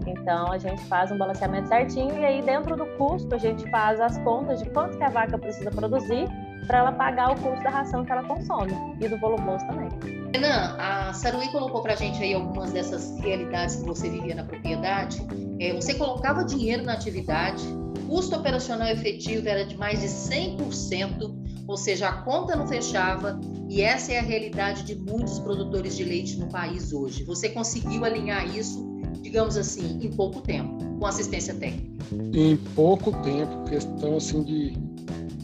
Então 0.06 0.50
a 0.52 0.58
gente 0.58 0.82
faz 0.84 1.10
um 1.10 1.18
balanceamento 1.18 1.68
certinho 1.68 2.18
e 2.18 2.24
aí 2.24 2.42
dentro 2.42 2.76
do 2.76 2.86
custo 2.96 3.34
a 3.34 3.38
gente 3.38 3.68
faz 3.70 4.00
as 4.00 4.18
contas 4.18 4.60
de 4.60 4.68
quanto 4.70 4.96
que 4.96 5.04
a 5.04 5.08
vaca 5.08 5.38
precisa 5.38 5.70
produzir 5.70 6.28
para 6.66 6.78
ela 6.78 6.92
pagar 6.92 7.32
o 7.32 7.40
custo 7.40 7.62
da 7.62 7.70
ração 7.70 8.04
que 8.04 8.12
ela 8.12 8.22
consome 8.22 8.72
e 9.00 9.08
do 9.08 9.18
volumoso 9.18 9.66
também. 9.66 9.88
Renan, 10.34 10.76
a 10.78 11.12
Saruí 11.12 11.50
colocou 11.50 11.82
para 11.82 11.92
a 11.92 11.96
gente 11.96 12.22
aí 12.22 12.34
algumas 12.34 12.72
dessas 12.72 13.18
realidades 13.20 13.76
que 13.76 13.84
você 13.84 14.08
vivia 14.08 14.34
na 14.34 14.44
propriedade. 14.44 15.26
É, 15.60 15.72
você 15.72 15.94
colocava 15.94 16.44
dinheiro 16.44 16.84
na 16.84 16.94
atividade, 16.94 17.62
custo 18.06 18.36
operacional 18.36 18.88
efetivo 18.88 19.48
era 19.48 19.64
de 19.64 19.76
mais 19.76 20.00
de 20.00 20.06
100%, 20.06 21.64
ou 21.66 21.76
seja, 21.76 22.08
a 22.08 22.22
conta 22.22 22.56
não 22.56 22.66
fechava, 22.66 23.40
e 23.68 23.80
essa 23.80 24.12
é 24.12 24.18
a 24.18 24.22
realidade 24.22 24.84
de 24.84 24.94
muitos 24.94 25.38
produtores 25.38 25.96
de 25.96 26.04
leite 26.04 26.38
no 26.38 26.48
país 26.48 26.92
hoje. 26.92 27.24
Você 27.24 27.48
conseguiu 27.48 28.04
alinhar 28.04 28.54
isso, 28.56 28.84
digamos 29.22 29.56
assim, 29.56 29.98
em 30.02 30.10
pouco 30.10 30.40
tempo, 30.40 30.76
com 30.98 31.06
assistência 31.06 31.54
técnica? 31.54 32.04
Em 32.34 32.56
pouco 32.74 33.12
tempo, 33.22 33.64
questão 33.64 34.16
assim 34.16 34.42
de. 34.42 34.92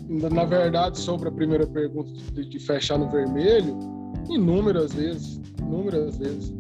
Na 0.08 0.44
verdade, 0.44 0.98
sobre 0.98 1.28
a 1.28 1.32
primeira 1.32 1.66
pergunta 1.66 2.10
de, 2.32 2.58
fechar 2.58 2.98
no 2.98 3.10
vermelho, 3.10 3.78
inúmeras 4.28 4.94
vezes, 4.94 5.40
inúmeras 5.58 6.16
vezes. 6.16 6.54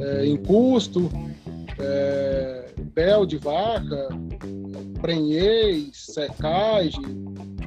É, 0.00 0.26
em 0.26 0.36
custo, 0.36 1.08
é, 1.78 2.72
bel 2.94 3.24
de 3.24 3.36
vaca, 3.36 4.08
prenhez, 5.00 5.90
secagem, 5.94 7.02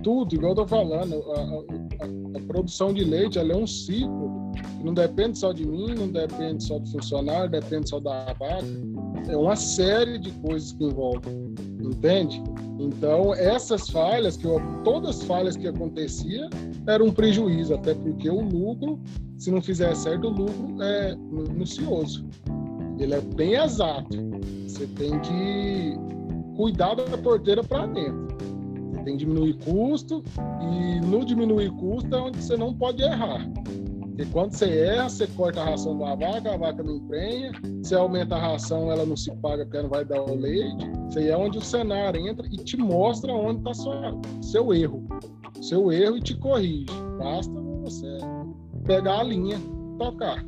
tudo, 0.04 0.34
igual 0.36 0.52
eu 0.52 0.56
tô 0.56 0.68
falando. 0.68 1.24
A, 1.32 1.40
a, 1.40 2.38
a, 2.38 2.42
produção 2.48 2.94
de 2.94 3.04
leite 3.04 3.40
é 3.40 3.56
um 3.56 3.68
ciclo. 3.68 4.52
Não 4.84 4.94
depende 4.94 5.38
só 5.38 5.52
de 5.52 5.66
mim, 5.66 5.94
não 5.96 6.08
depende 6.08 6.64
só 6.64 6.80
do 6.80 6.88
funcionário, 6.88 7.50
depende 7.50 7.90
só 7.90 8.00
da 8.00 8.34
vaca. 8.34 8.66
É 9.28 9.38
uma 9.38 9.56
série 9.56 10.18
de 10.18 10.32
coisas 10.32 10.74
que 10.74 10.84
envolvem, 10.84 11.54
entende? 11.80 12.42
Então, 12.80 13.34
essas 13.36 13.90
falhas, 13.90 14.36
que 14.36 14.46
eu, 14.46 14.60
todas 14.84 15.18
as 15.18 15.24
falhas 15.24 15.56
que 15.56 15.68
acontecia, 15.68 16.50
era 16.88 17.04
um 17.04 17.12
prejuízo, 17.12 17.76
até 17.76 17.94
porque 17.94 18.30
o 18.30 18.42
lucro, 18.42 19.00
se 19.38 19.52
não 19.52 19.62
fizer 19.62 19.96
certo, 19.96 20.28
o 20.28 20.32
lucro 20.32 20.82
é 20.82 21.16
minucioso. 21.16 22.26
Ele 23.00 23.14
é 23.14 23.22
bem 23.22 23.54
exato. 23.54 24.18
Você 24.68 24.88
tem 24.88 25.20
que 25.20 25.96
cuidar 26.56 26.96
da 26.96 27.18
porteira 27.18 27.64
para 27.64 27.86
dentro. 27.88 28.28
Você 28.92 29.04
tem 29.04 29.18
que 29.18 29.26
diminuir 29.26 29.54
custo 29.64 30.24
e 30.62 31.00
no 31.06 31.26
diminuir 31.26 31.72
custo 31.72 32.16
é 32.16 32.22
onde 32.22 32.42
você 32.42 32.58
não 32.58 32.74
pode 32.74 33.02
errar. 33.02 33.50
Porque 34.22 34.26
quando 34.26 34.54
você 34.54 34.66
erra, 34.66 35.10
você 35.10 35.26
corta 35.28 35.62
a 35.62 35.66
ração 35.66 35.98
da 35.98 36.16
vaca, 36.16 36.54
a 36.54 36.58
vaca 36.58 36.84
não 36.84 36.98
emprenha. 36.98 37.52
Você 37.82 37.96
aumenta 37.96 38.36
a 38.36 38.40
ração, 38.40 38.92
ela 38.92 39.06
não 39.06 39.16
se 39.16 39.32
paga 39.38 39.64
porque 39.64 39.78
ela 39.78 39.84
não 39.84 39.90
vai 39.90 40.06
dar 40.06 40.22
o 40.22 40.36
leite. 40.36 40.92
Isso 41.10 41.20
aí 41.20 41.30
é 41.30 41.38
onde 41.38 41.58
o 41.58 41.62
cenário 41.62 42.28
entra 42.28 42.46
e 42.48 42.58
te 42.58 42.78
mostra 42.78 43.34
onde 43.34 43.68
está 43.68 43.74
seu 44.42 44.74
erro. 44.74 45.04
Seu 45.62 45.92
erro 45.92 46.18
e 46.18 46.22
te 46.22 46.36
corrige. 46.36 46.86
Basta 47.18 47.54
você 47.84 48.18
pegar 48.86 49.20
a 49.20 49.24
linha, 49.24 49.58
tocar. 49.98 50.46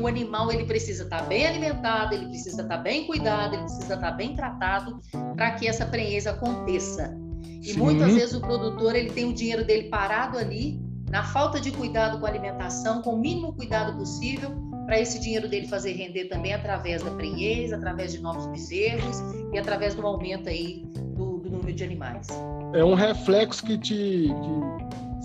O 0.00 0.06
animal 0.06 0.50
ele 0.50 0.64
precisa 0.64 1.04
estar 1.04 1.22
tá 1.22 1.24
bem 1.24 1.46
alimentado, 1.46 2.14
ele 2.14 2.26
precisa 2.26 2.62
estar 2.62 2.76
tá 2.76 2.82
bem 2.82 3.06
cuidado, 3.06 3.54
ele 3.54 3.62
precisa 3.62 3.94
estar 3.94 4.10
tá 4.10 4.10
bem 4.10 4.34
tratado 4.34 5.00
para 5.36 5.52
que 5.52 5.68
essa 5.68 5.86
prenhez 5.86 6.26
aconteça. 6.26 7.16
E 7.62 7.72
Sim. 7.72 7.78
muitas 7.78 8.12
vezes 8.14 8.34
o 8.34 8.40
produtor 8.40 8.94
ele 8.94 9.10
tem 9.10 9.24
o 9.24 9.32
dinheiro 9.32 9.64
dele 9.64 9.88
parado 9.88 10.36
ali 10.36 10.80
na 11.10 11.22
falta 11.22 11.60
de 11.60 11.70
cuidado 11.70 12.18
com 12.18 12.26
a 12.26 12.28
alimentação, 12.28 13.00
com 13.00 13.14
o 13.14 13.18
mínimo 13.18 13.52
cuidado 13.52 13.96
possível, 13.96 14.50
para 14.84 15.00
esse 15.00 15.20
dinheiro 15.20 15.48
dele 15.48 15.66
fazer 15.68 15.92
render 15.92 16.24
também 16.26 16.52
através 16.52 17.02
da 17.02 17.10
prenhez, 17.12 17.72
através 17.72 18.12
de 18.12 18.20
novos 18.20 18.46
bezerros 18.48 19.18
e 19.52 19.58
através 19.58 19.94
do 19.94 20.06
aumento 20.06 20.48
aí 20.48 20.84
do, 21.16 21.38
do 21.38 21.50
número 21.50 21.72
de 21.72 21.84
animais. 21.84 22.26
É 22.72 22.84
um 22.84 22.94
reflexo 22.94 23.64
que 23.64 23.78
te 23.78 24.28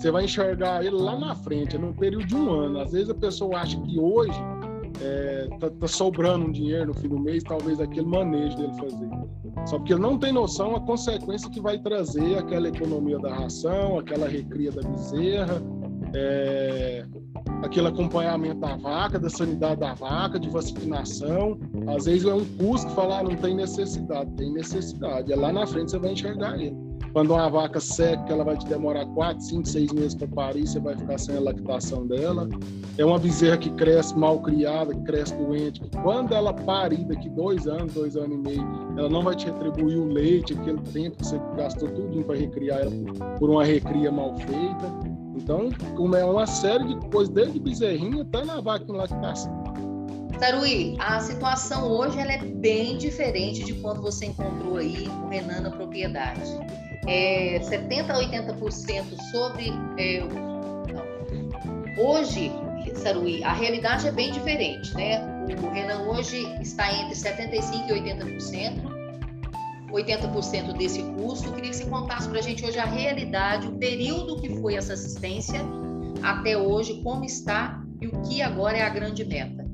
você 0.00 0.10
vai 0.10 0.24
enxergar 0.24 0.82
ele 0.82 0.96
lá 0.96 1.18
na 1.18 1.34
frente, 1.34 1.76
é 1.76 1.78
no 1.78 1.92
período 1.92 2.26
de 2.26 2.34
um 2.34 2.50
ano. 2.50 2.80
Às 2.80 2.92
vezes 2.92 3.10
a 3.10 3.14
pessoa 3.14 3.58
acha 3.58 3.78
que 3.80 3.98
hoje 3.98 4.38
é, 5.00 5.48
tá, 5.58 5.70
tá, 5.70 5.86
sobrando 5.86 6.46
um 6.46 6.52
dinheiro 6.52 6.86
no 6.86 6.94
fim 6.94 7.08
do 7.08 7.18
mês, 7.18 7.42
talvez 7.42 7.80
aquele 7.80 8.06
manejo 8.06 8.56
dele 8.56 8.72
fazer. 8.74 9.08
Só 9.66 9.78
porque 9.78 9.92
ele 9.92 10.02
não 10.02 10.18
tem 10.18 10.32
noção 10.32 10.74
a 10.76 10.80
consequência 10.80 11.50
que 11.50 11.60
vai 11.60 11.78
trazer 11.78 12.38
aquela 12.38 12.68
economia 12.68 13.18
da 13.18 13.34
ração, 13.34 13.98
aquela 13.98 14.28
recria 14.28 14.70
da 14.72 14.82
bezerra, 14.82 15.62
é, 16.14 17.04
aquele 17.62 17.88
acompanhamento 17.88 18.60
da 18.60 18.76
vaca, 18.76 19.18
da 19.18 19.28
sanidade 19.28 19.80
da 19.80 19.94
vaca, 19.94 20.38
de 20.38 20.48
vacinação. 20.48 21.58
Às 21.94 22.04
vezes 22.06 22.26
é 22.26 22.34
um 22.34 22.44
custo 22.56 22.90
falar 22.90 23.20
ah, 23.20 23.22
não 23.22 23.36
tem 23.36 23.54
necessidade, 23.54 24.30
tem 24.36 24.52
necessidade. 24.52 25.32
É 25.32 25.36
lá 25.36 25.52
na 25.52 25.66
frente 25.66 25.90
você 25.90 25.98
vai 25.98 26.12
enxergar 26.12 26.58
ele. 26.60 26.89
Quando 27.12 27.32
uma 27.32 27.48
vaca 27.48 27.80
seca, 27.80 28.32
ela 28.32 28.44
vai 28.44 28.56
te 28.56 28.66
demorar 28.66 29.04
4, 29.06 29.42
5, 29.42 29.66
6 29.66 29.92
meses 29.92 30.14
para 30.14 30.28
parir, 30.28 30.66
você 30.66 30.78
vai 30.78 30.96
ficar 30.96 31.18
sem 31.18 31.36
a 31.36 31.40
lactação 31.40 32.06
dela. 32.06 32.48
É 32.96 33.04
uma 33.04 33.18
bezerra 33.18 33.58
que 33.58 33.70
cresce 33.70 34.16
mal 34.16 34.38
criada, 34.40 34.94
que 34.94 35.02
cresce 35.02 35.34
doente, 35.34 35.80
que 35.80 35.90
quando 35.98 36.32
ela 36.34 36.52
parir 36.52 37.04
daqui 37.06 37.28
dois 37.30 37.66
anos, 37.66 37.94
dois 37.94 38.16
anos 38.16 38.38
e 38.38 38.40
meio, 38.40 38.62
ela 38.96 39.08
não 39.08 39.24
vai 39.24 39.34
te 39.34 39.46
retribuir 39.46 39.98
o 39.98 40.04
leite, 40.04 40.52
aquele 40.52 40.80
tempo 40.92 41.16
que 41.16 41.26
você 41.26 41.40
gastou 41.56 41.88
tudo 41.88 42.22
para 42.22 42.36
recriar 42.36 42.80
ela 42.80 42.92
por 43.38 43.50
uma 43.50 43.64
recria 43.64 44.12
mal 44.12 44.36
feita. 44.36 45.10
Então, 45.34 45.68
é 46.14 46.24
uma 46.24 46.46
série 46.46 46.84
de 46.84 46.96
coisas, 47.08 47.34
desde 47.34 47.58
bezerrinha 47.58 48.22
até 48.22 48.44
na 48.44 48.60
vaca 48.60 48.84
em 48.88 48.94
lactação. 48.94 49.64
Taruí, 50.38 50.96
a 51.00 51.18
situação 51.20 51.90
hoje 51.90 52.18
ela 52.18 52.32
é 52.32 52.38
bem 52.38 52.96
diferente 52.96 53.64
de 53.64 53.74
quando 53.74 54.00
você 54.00 54.26
encontrou 54.26 54.76
aí 54.76 55.08
o 55.24 55.28
Renan 55.28 55.60
na 55.62 55.70
propriedade. 55.70 56.40
É 57.10 57.58
70% 57.58 58.08
a 58.08 58.14
80% 58.20 59.20
sobre. 59.32 59.72
É, 59.98 60.22
hoje, 62.00 62.52
Saruí, 62.94 63.42
a 63.42 63.52
realidade 63.52 64.06
é 64.06 64.12
bem 64.12 64.30
diferente, 64.30 64.94
né? 64.94 65.18
O 65.60 65.70
Renan 65.70 66.02
hoje 66.08 66.36
está 66.60 66.92
entre 66.92 67.16
75% 67.16 67.88
e 67.88 67.92
80%. 67.92 69.00
80% 69.90 70.76
desse 70.76 71.02
custo. 71.02 71.52
Queria 71.52 71.70
que 71.70 71.76
você 71.78 71.86
contasse 71.86 72.28
para 72.28 72.38
a 72.38 72.42
gente 72.42 72.64
hoje 72.64 72.78
a 72.78 72.84
realidade, 72.84 73.66
o 73.66 73.72
período 73.72 74.40
que 74.40 74.48
foi 74.60 74.76
essa 74.76 74.92
assistência 74.92 75.60
até 76.22 76.56
hoje, 76.56 77.02
como 77.02 77.24
está 77.24 77.82
e 78.00 78.06
o 78.06 78.22
que 78.22 78.40
agora 78.40 78.78
é 78.78 78.82
a 78.82 78.88
grande 78.88 79.24
meta. 79.24 79.68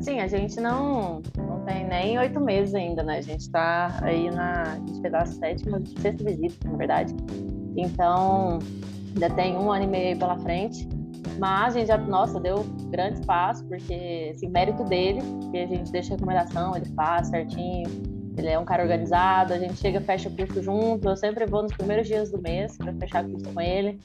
Sim, 0.00 0.18
a 0.18 0.26
gente 0.26 0.60
não 0.60 1.22
tem 1.66 1.86
nem 1.86 2.18
oito 2.18 2.40
meses 2.40 2.74
ainda, 2.74 3.02
né? 3.02 3.18
A 3.18 3.20
gente 3.20 3.40
está 3.40 3.98
aí 4.02 4.30
na. 4.30 4.62
A 4.62 4.74
gente 4.76 5.00
fez 5.00 5.12
a 5.14 5.26
sétima, 5.26 5.82
sexta 6.00 6.24
visita, 6.24 6.68
na 6.68 6.76
verdade. 6.76 7.14
Então, 7.76 8.60
ainda 9.14 9.30
tem 9.30 9.56
um 9.56 9.70
ano 9.70 9.84
e 9.84 9.88
meio 9.88 10.18
pela 10.18 10.38
frente. 10.38 10.88
Mas 11.38 11.76
a 11.76 11.78
gente 11.78 11.88
já, 11.88 11.98
nossa, 11.98 12.40
deu 12.40 12.64
grande 12.88 13.20
espaço, 13.20 13.62
porque, 13.66 14.32
assim, 14.34 14.48
mérito 14.48 14.84
dele, 14.84 15.20
que 15.50 15.58
a 15.58 15.66
gente 15.66 15.92
deixa 15.92 16.14
recomendação, 16.14 16.74
ele 16.74 16.86
faz 16.94 17.28
certinho, 17.28 17.86
ele 18.38 18.48
é 18.48 18.58
um 18.58 18.64
cara 18.64 18.82
organizado, 18.82 19.52
a 19.52 19.58
gente 19.58 19.74
chega, 19.74 20.00
fecha 20.00 20.30
o 20.30 20.32
curso 20.32 20.62
junto, 20.62 21.06
eu 21.06 21.16
sempre 21.16 21.44
vou 21.44 21.62
nos 21.62 21.74
primeiros 21.74 22.06
dias 22.06 22.30
do 22.30 22.40
mês 22.40 22.78
para 22.78 22.90
fechar 22.94 23.22
o 23.24 23.30
curso 23.30 23.52
com 23.52 23.60
ele. 23.60 24.00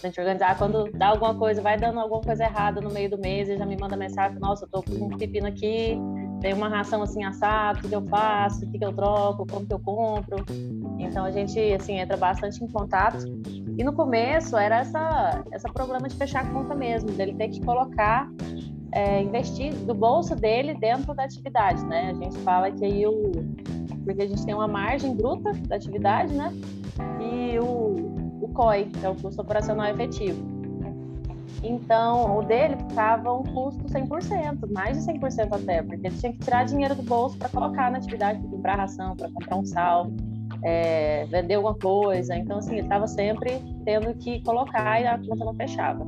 A 0.00 0.06
gente 0.06 0.20
organizar, 0.20 0.56
quando 0.58 0.92
dá 0.92 1.08
alguma 1.08 1.34
coisa, 1.34 1.60
vai 1.60 1.76
dando 1.76 1.98
alguma 1.98 2.20
coisa 2.20 2.44
errada 2.44 2.80
no 2.80 2.90
meio 2.90 3.10
do 3.10 3.18
mês, 3.18 3.48
ele 3.48 3.58
já 3.58 3.66
me 3.66 3.76
manda 3.76 3.96
mensagem, 3.96 4.38
nossa, 4.38 4.64
eu 4.64 4.68
tô 4.68 4.82
com 4.82 5.06
um 5.06 5.18
pepino 5.18 5.48
aqui, 5.48 5.98
tem 6.46 6.54
uma 6.54 6.68
ração 6.68 7.02
assim 7.02 7.24
assada, 7.24 7.80
o 7.80 7.88
que, 7.88 7.92
eu 7.92 8.06
faço, 8.06 8.64
o 8.64 8.70
que, 8.70 8.78
que 8.78 8.84
eu 8.84 8.92
troco, 8.92 9.44
como 9.48 9.66
que 9.66 9.74
eu 9.74 9.80
compro. 9.80 10.36
Então 10.96 11.24
a 11.24 11.30
gente 11.32 11.58
assim 11.72 11.98
entra 11.98 12.16
bastante 12.16 12.62
em 12.62 12.68
contato. 12.68 13.18
E 13.76 13.82
no 13.82 13.92
começo 13.92 14.56
era 14.56 14.78
essa 14.78 15.42
essa 15.50 15.68
problema 15.68 16.08
de 16.08 16.14
fechar 16.14 16.44
a 16.44 16.46
conta 16.48 16.72
mesmo, 16.72 17.10
dele 17.10 17.34
ter 17.34 17.48
que 17.48 17.60
colocar 17.64 18.30
é, 18.92 19.20
investir 19.22 19.74
do 19.74 19.92
bolso 19.92 20.36
dele 20.36 20.74
dentro 20.74 21.12
da 21.16 21.24
atividade, 21.24 21.84
né? 21.84 22.10
A 22.10 22.14
gente 22.14 22.38
fala 22.38 22.70
que 22.70 22.84
aí 22.84 23.04
o 23.04 23.32
porque 24.04 24.22
a 24.22 24.28
gente 24.28 24.46
tem 24.46 24.54
uma 24.54 24.68
margem 24.68 25.16
bruta 25.16 25.52
da 25.66 25.74
atividade, 25.74 26.32
né? 26.32 26.52
E 27.20 27.58
o, 27.58 27.96
o 28.40 28.48
COI, 28.54 28.84
que 28.84 29.04
é 29.04 29.08
o 29.08 29.16
custo 29.16 29.42
operacional 29.42 29.88
efetivo. 29.88 30.55
Então, 31.62 32.38
o 32.38 32.42
dele 32.42 32.76
ficava 32.76 33.32
um 33.32 33.42
custo 33.42 33.84
100%, 33.84 34.70
mais 34.72 34.98
de 34.98 35.12
100% 35.12 35.52
até, 35.52 35.82
porque 35.82 36.06
ele 36.06 36.16
tinha 36.16 36.32
que 36.32 36.38
tirar 36.38 36.64
dinheiro 36.64 36.94
do 36.94 37.02
bolso 37.02 37.36
para 37.38 37.48
colocar 37.48 37.90
na 37.90 37.98
atividade, 37.98 38.38
para 38.40 38.50
comprar 38.50 38.76
ração, 38.76 39.16
para 39.16 39.30
comprar 39.30 39.56
um 39.56 39.64
sal, 39.64 40.10
é, 40.62 41.24
vender 41.26 41.54
alguma 41.54 41.74
coisa. 41.74 42.36
Então, 42.36 42.58
assim, 42.58 42.72
ele 42.72 42.82
estava 42.82 43.06
sempre 43.06 43.62
tendo 43.84 44.14
que 44.14 44.42
colocar 44.42 45.00
e 45.00 45.06
a 45.06 45.18
conta 45.18 45.44
não 45.44 45.54
fechava. 45.54 46.06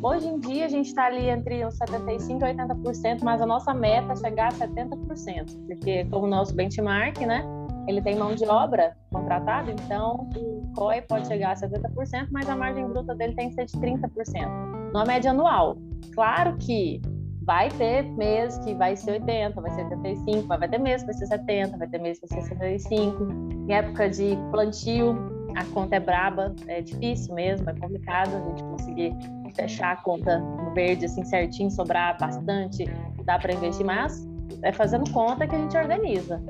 Hoje 0.00 0.28
em 0.28 0.38
dia, 0.38 0.66
a 0.66 0.68
gente 0.68 0.86
está 0.86 1.06
ali 1.06 1.28
entre 1.28 1.66
uns 1.66 1.76
75% 1.76 2.38
e 2.38 2.54
80%, 2.54 3.22
mas 3.22 3.40
a 3.42 3.46
nossa 3.46 3.74
meta 3.74 4.12
é 4.12 4.16
chegar 4.16 4.48
a 4.48 4.52
70%, 4.52 5.66
porque 5.66 6.04
como 6.04 6.26
nosso 6.26 6.54
benchmark, 6.54 7.18
né, 7.20 7.44
ele 7.88 8.02
tem 8.02 8.16
mão 8.16 8.34
de 8.34 8.44
obra 8.46 8.94
contratada, 9.10 9.70
então 9.70 10.28
o 10.36 10.70
COI 10.76 11.00
pode 11.02 11.26
chegar 11.26 11.52
a 11.52 11.54
70%, 11.54 12.28
mas 12.30 12.48
a 12.48 12.54
margem 12.54 12.86
bruta 12.86 13.14
dele 13.14 13.34
tem 13.34 13.48
que 13.48 13.54
ser 13.54 13.64
de 13.64 13.72
30%, 13.78 14.92
numa 14.92 15.06
média 15.06 15.30
anual. 15.30 15.78
Claro 16.14 16.56
que 16.58 17.00
vai 17.42 17.70
ter 17.70 18.02
mês 18.12 18.58
que 18.58 18.74
vai 18.74 18.94
ser 18.94 19.12
80, 19.12 19.58
vai 19.58 19.70
ser 19.70 19.84
85, 19.84 20.46
mas 20.46 20.58
vai 20.58 20.68
ter 20.68 20.78
mês 20.78 21.00
que 21.00 21.06
vai 21.06 21.14
ser 21.14 21.26
70, 21.26 21.78
vai 21.78 21.88
ter 21.88 21.98
mês 21.98 22.20
que 22.20 22.26
vai 22.26 22.42
ser 22.42 22.48
75. 22.50 23.24
Em 23.66 23.72
época 23.72 24.10
de 24.10 24.36
plantio, 24.50 25.16
a 25.56 25.64
conta 25.72 25.96
é 25.96 26.00
braba, 26.00 26.54
é 26.66 26.82
difícil 26.82 27.34
mesmo, 27.34 27.70
é 27.70 27.74
complicado 27.74 28.36
a 28.36 28.40
gente 28.50 28.62
conseguir 28.64 29.16
fechar 29.56 29.92
a 29.92 29.96
conta 29.96 30.38
no 30.38 30.74
verde 30.74 31.06
assim 31.06 31.24
certinho, 31.24 31.70
sobrar 31.70 32.18
bastante, 32.18 32.84
dá 33.24 33.38
para 33.38 33.54
investir, 33.54 33.86
mas 33.86 34.28
é 34.62 34.70
fazendo 34.72 35.10
conta 35.10 35.46
que 35.46 35.54
a 35.54 35.58
gente 35.58 35.76
organiza, 35.76 36.42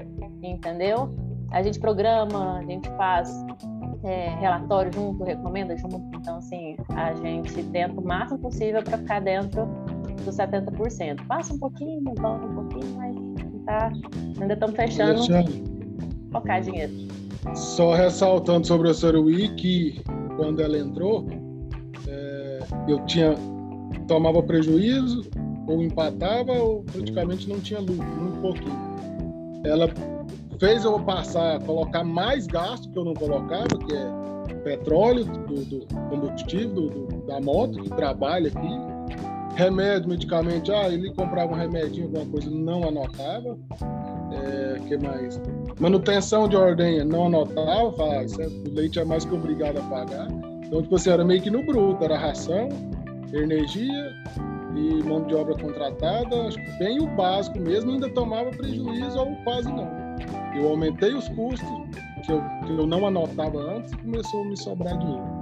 entendeu? 0.43 1.15
A 1.51 1.63
gente 1.63 1.79
programa, 1.79 2.59
a 2.59 2.65
gente 2.65 2.89
faz 2.91 3.31
é, 4.05 4.31
relatório 4.41 4.93
junto, 4.93 5.25
recomenda 5.25 5.77
junto. 5.77 6.01
Então, 6.15 6.37
assim, 6.37 6.77
a 6.95 7.15
gente 7.15 7.63
tenta 7.65 8.01
o 8.01 8.05
máximo 8.05 8.39
possível 8.39 8.83
para 8.83 8.99
ficar 8.99 9.21
dentro 9.21 9.67
dos 10.25 10.37
70%. 10.37 11.27
Passa 11.27 11.55
um 11.55 11.59
pouquinho, 11.59 12.03
volta 12.17 12.47
um 12.47 12.55
pouquinho, 12.55 12.97
mas 12.97 13.15
tá, 13.65 13.91
ainda 14.41 14.55
estamos 14.55 14.77
fechando 14.77 15.23
focar 16.33 16.61
dinheiro. 16.61 16.93
Só 17.55 17.95
ressaltando 17.95 18.67
sobre 18.67 18.91
a 18.91 18.95
Saruí, 18.95 19.49
que 19.55 20.03
quando 20.37 20.61
ela 20.61 20.77
entrou, 20.77 21.27
é, 22.07 22.59
eu 22.87 23.05
tinha 23.07 23.35
tomava 24.07 24.43
prejuízo, 24.43 25.29
ou 25.67 25.83
empatava, 25.83 26.53
ou 26.53 26.83
praticamente 26.83 27.49
não 27.49 27.61
tinha 27.61 27.81
lucro, 27.81 28.07
muito 28.07 28.41
pouquinho. 28.41 28.89
Ela 29.65 29.89
fez 30.59 30.85
eu 30.85 30.99
passar, 31.01 31.63
colocar 31.63 32.05
mais 32.05 32.47
gasto 32.47 32.91
que 32.91 32.99
eu 32.99 33.05
não 33.05 33.15
colocava, 33.15 33.69
que 33.79 33.95
é 33.95 34.29
petróleo, 34.69 35.25
do, 35.25 35.65
do 35.65 35.87
combustível 36.11 36.69
do, 36.69 36.89
do, 36.91 37.27
da 37.27 37.41
moto 37.41 37.81
que 37.83 37.89
trabalha 37.91 38.49
aqui, 38.49 39.55
remédio, 39.55 40.09
medicamento, 40.09 40.73
ah, 40.73 40.89
ele 40.89 41.13
comprava 41.15 41.53
um 41.53 41.57
remedinho, 41.57 42.07
alguma 42.07 42.27
coisa, 42.27 42.51
não 42.51 42.87
anotava. 42.87 43.59
É, 44.31 44.79
que 44.87 44.97
mais? 44.99 45.41
Manutenção 45.81 46.49
de 46.49 46.57
ordenha, 46.57 47.05
não 47.05 47.27
anotava, 47.27 47.93
falava, 47.93 48.25
é, 48.25 48.47
o 48.47 48.75
leite 48.75 48.99
é 48.99 49.05
mais 49.05 49.25
que 49.25 49.35
obrigado 49.35 49.79
a 49.79 49.83
pagar. 49.83 50.29
Então, 50.65 50.83
tipo 50.83 50.97
assim, 50.97 51.11
era 51.11 51.25
meio 51.25 51.41
que 51.41 51.51
no 51.51 51.65
bruto, 51.65 52.05
era 52.05 52.19
ração, 52.19 52.69
energia 53.33 54.13
e 54.77 55.03
mão 55.03 55.25
de 55.25 55.35
obra 55.35 55.55
contratada, 55.57 56.47
acho 56.47 56.59
que 56.59 56.79
bem 56.79 57.01
o 57.01 57.07
básico 57.17 57.59
mesmo, 57.59 57.91
ainda 57.91 58.09
tomava 58.11 58.51
prejuízo 58.51 59.19
ou 59.19 59.35
quase 59.45 59.69
não. 59.73 59.89
Eu 60.55 60.69
aumentei 60.69 61.15
os 61.15 61.29
custos 61.29 61.69
que 62.25 62.33
eu, 62.33 62.43
que 62.65 62.73
eu 62.73 62.87
não 62.87 63.07
anotava 63.07 63.59
antes 63.59 63.93
e 63.93 63.97
começou 63.97 64.43
a 64.43 64.45
me 64.47 64.57
sobrar 64.57 64.99
dinheiro. 64.99 65.39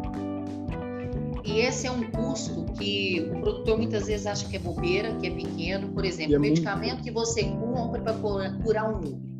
E 1.44 1.60
esse 1.60 1.86
é 1.86 1.90
um 1.90 2.02
custo 2.10 2.66
que 2.76 3.30
o 3.30 3.40
produtor 3.40 3.78
muitas 3.78 4.08
vezes 4.08 4.26
acha 4.26 4.48
que 4.48 4.56
é 4.56 4.58
bobeira, 4.58 5.14
que 5.14 5.28
é 5.28 5.30
pequeno. 5.30 5.88
Por 5.88 6.04
exemplo, 6.04 6.34
é 6.34 6.38
o 6.38 6.40
medicamento 6.40 6.94
muito... 6.94 7.04
que 7.04 7.10
você 7.12 7.44
compra 7.44 8.02
para 8.02 8.14
curar 8.62 8.90
um 8.90 8.98
núcleo. 8.98 9.36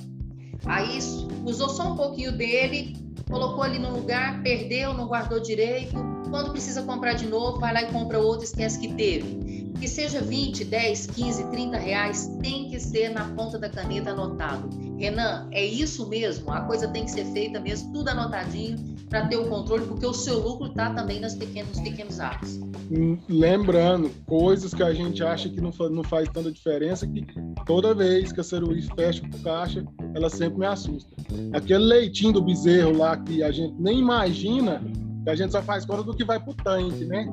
Aí 0.64 0.98
usou 1.44 1.68
só 1.68 1.92
um 1.92 1.96
pouquinho 1.96 2.33
dele, 2.33 2.96
colocou 3.29 3.62
ali 3.62 3.79
no 3.79 3.92
lugar, 3.92 4.40
perdeu, 4.42 4.94
não 4.94 5.07
guardou 5.07 5.40
direito. 5.40 5.94
Quando 6.31 6.52
precisa 6.52 6.83
comprar 6.83 7.14
de 7.14 7.26
novo, 7.26 7.59
vai 7.59 7.74
lá 7.74 7.83
e 7.83 7.92
compra 7.92 8.18
outro, 8.18 8.44
esquece 8.44 8.79
que 8.79 8.94
teve. 8.94 9.72
Que 9.79 9.88
seja 9.88 10.20
20, 10.20 10.64
10, 10.64 11.07
15, 11.09 11.50
30 11.50 11.76
reais, 11.76 12.26
tem 12.40 12.68
que 12.68 12.79
ser 12.81 13.11
na 13.11 13.24
ponta 13.35 13.59
da 13.59 13.68
caneta 13.68 14.11
anotado. 14.11 14.86
Renan, 14.98 15.48
é 15.50 15.64
isso 15.64 16.09
mesmo? 16.09 16.50
A 16.50 16.62
coisa 16.62 16.88
tem 16.88 17.04
que 17.04 17.11
ser 17.11 17.24
feita 17.26 17.61
mesmo, 17.61 17.92
tudo 17.92 18.09
anotadinho, 18.09 18.78
para 19.09 19.26
ter 19.26 19.37
o 19.37 19.46
controle, 19.48 19.87
porque 19.87 20.06
o 20.06 20.12
seu 20.12 20.38
lucro 20.40 20.68
está 20.68 20.92
também 20.92 21.20
nos 21.20 21.35
pequenos, 21.35 21.78
pequenos 21.80 22.18
atos. 22.18 22.59
Hum, 22.90 23.18
lembrando, 23.28 24.11
coisas 24.26 24.72
que 24.72 24.82
a 24.82 24.92
gente 24.92 25.22
acha 25.22 25.48
que 25.48 25.61
não, 25.61 25.70
não 25.90 26.02
faz 26.02 26.28
tanta 26.28 26.50
diferença, 26.50 27.06
que 27.06 27.24
toda 27.66 27.94
vez 27.94 28.32
que 28.32 28.40
a 28.40 28.44
Ceruí 28.44 28.82
fecha 28.82 29.22
o 29.24 29.42
caixa, 29.42 29.85
ela 30.14 30.30
sempre 30.30 30.61
me 30.61 30.66
assusta. 30.66 31.11
Aquele 31.52 31.85
leitinho 31.85 32.32
do 32.32 32.42
bezerro 32.42 32.96
lá 32.96 33.16
que 33.16 33.42
a 33.42 33.50
gente 33.50 33.74
nem 33.78 33.98
imagina, 33.98 34.82
que 35.24 35.30
a 35.30 35.35
gente 35.35 35.52
só 35.52 35.62
faz 35.62 35.85
conta 35.85 36.02
do 36.02 36.14
que 36.14 36.24
vai 36.24 36.40
pro 36.40 36.54
tanque, 36.54 37.04
né? 37.04 37.28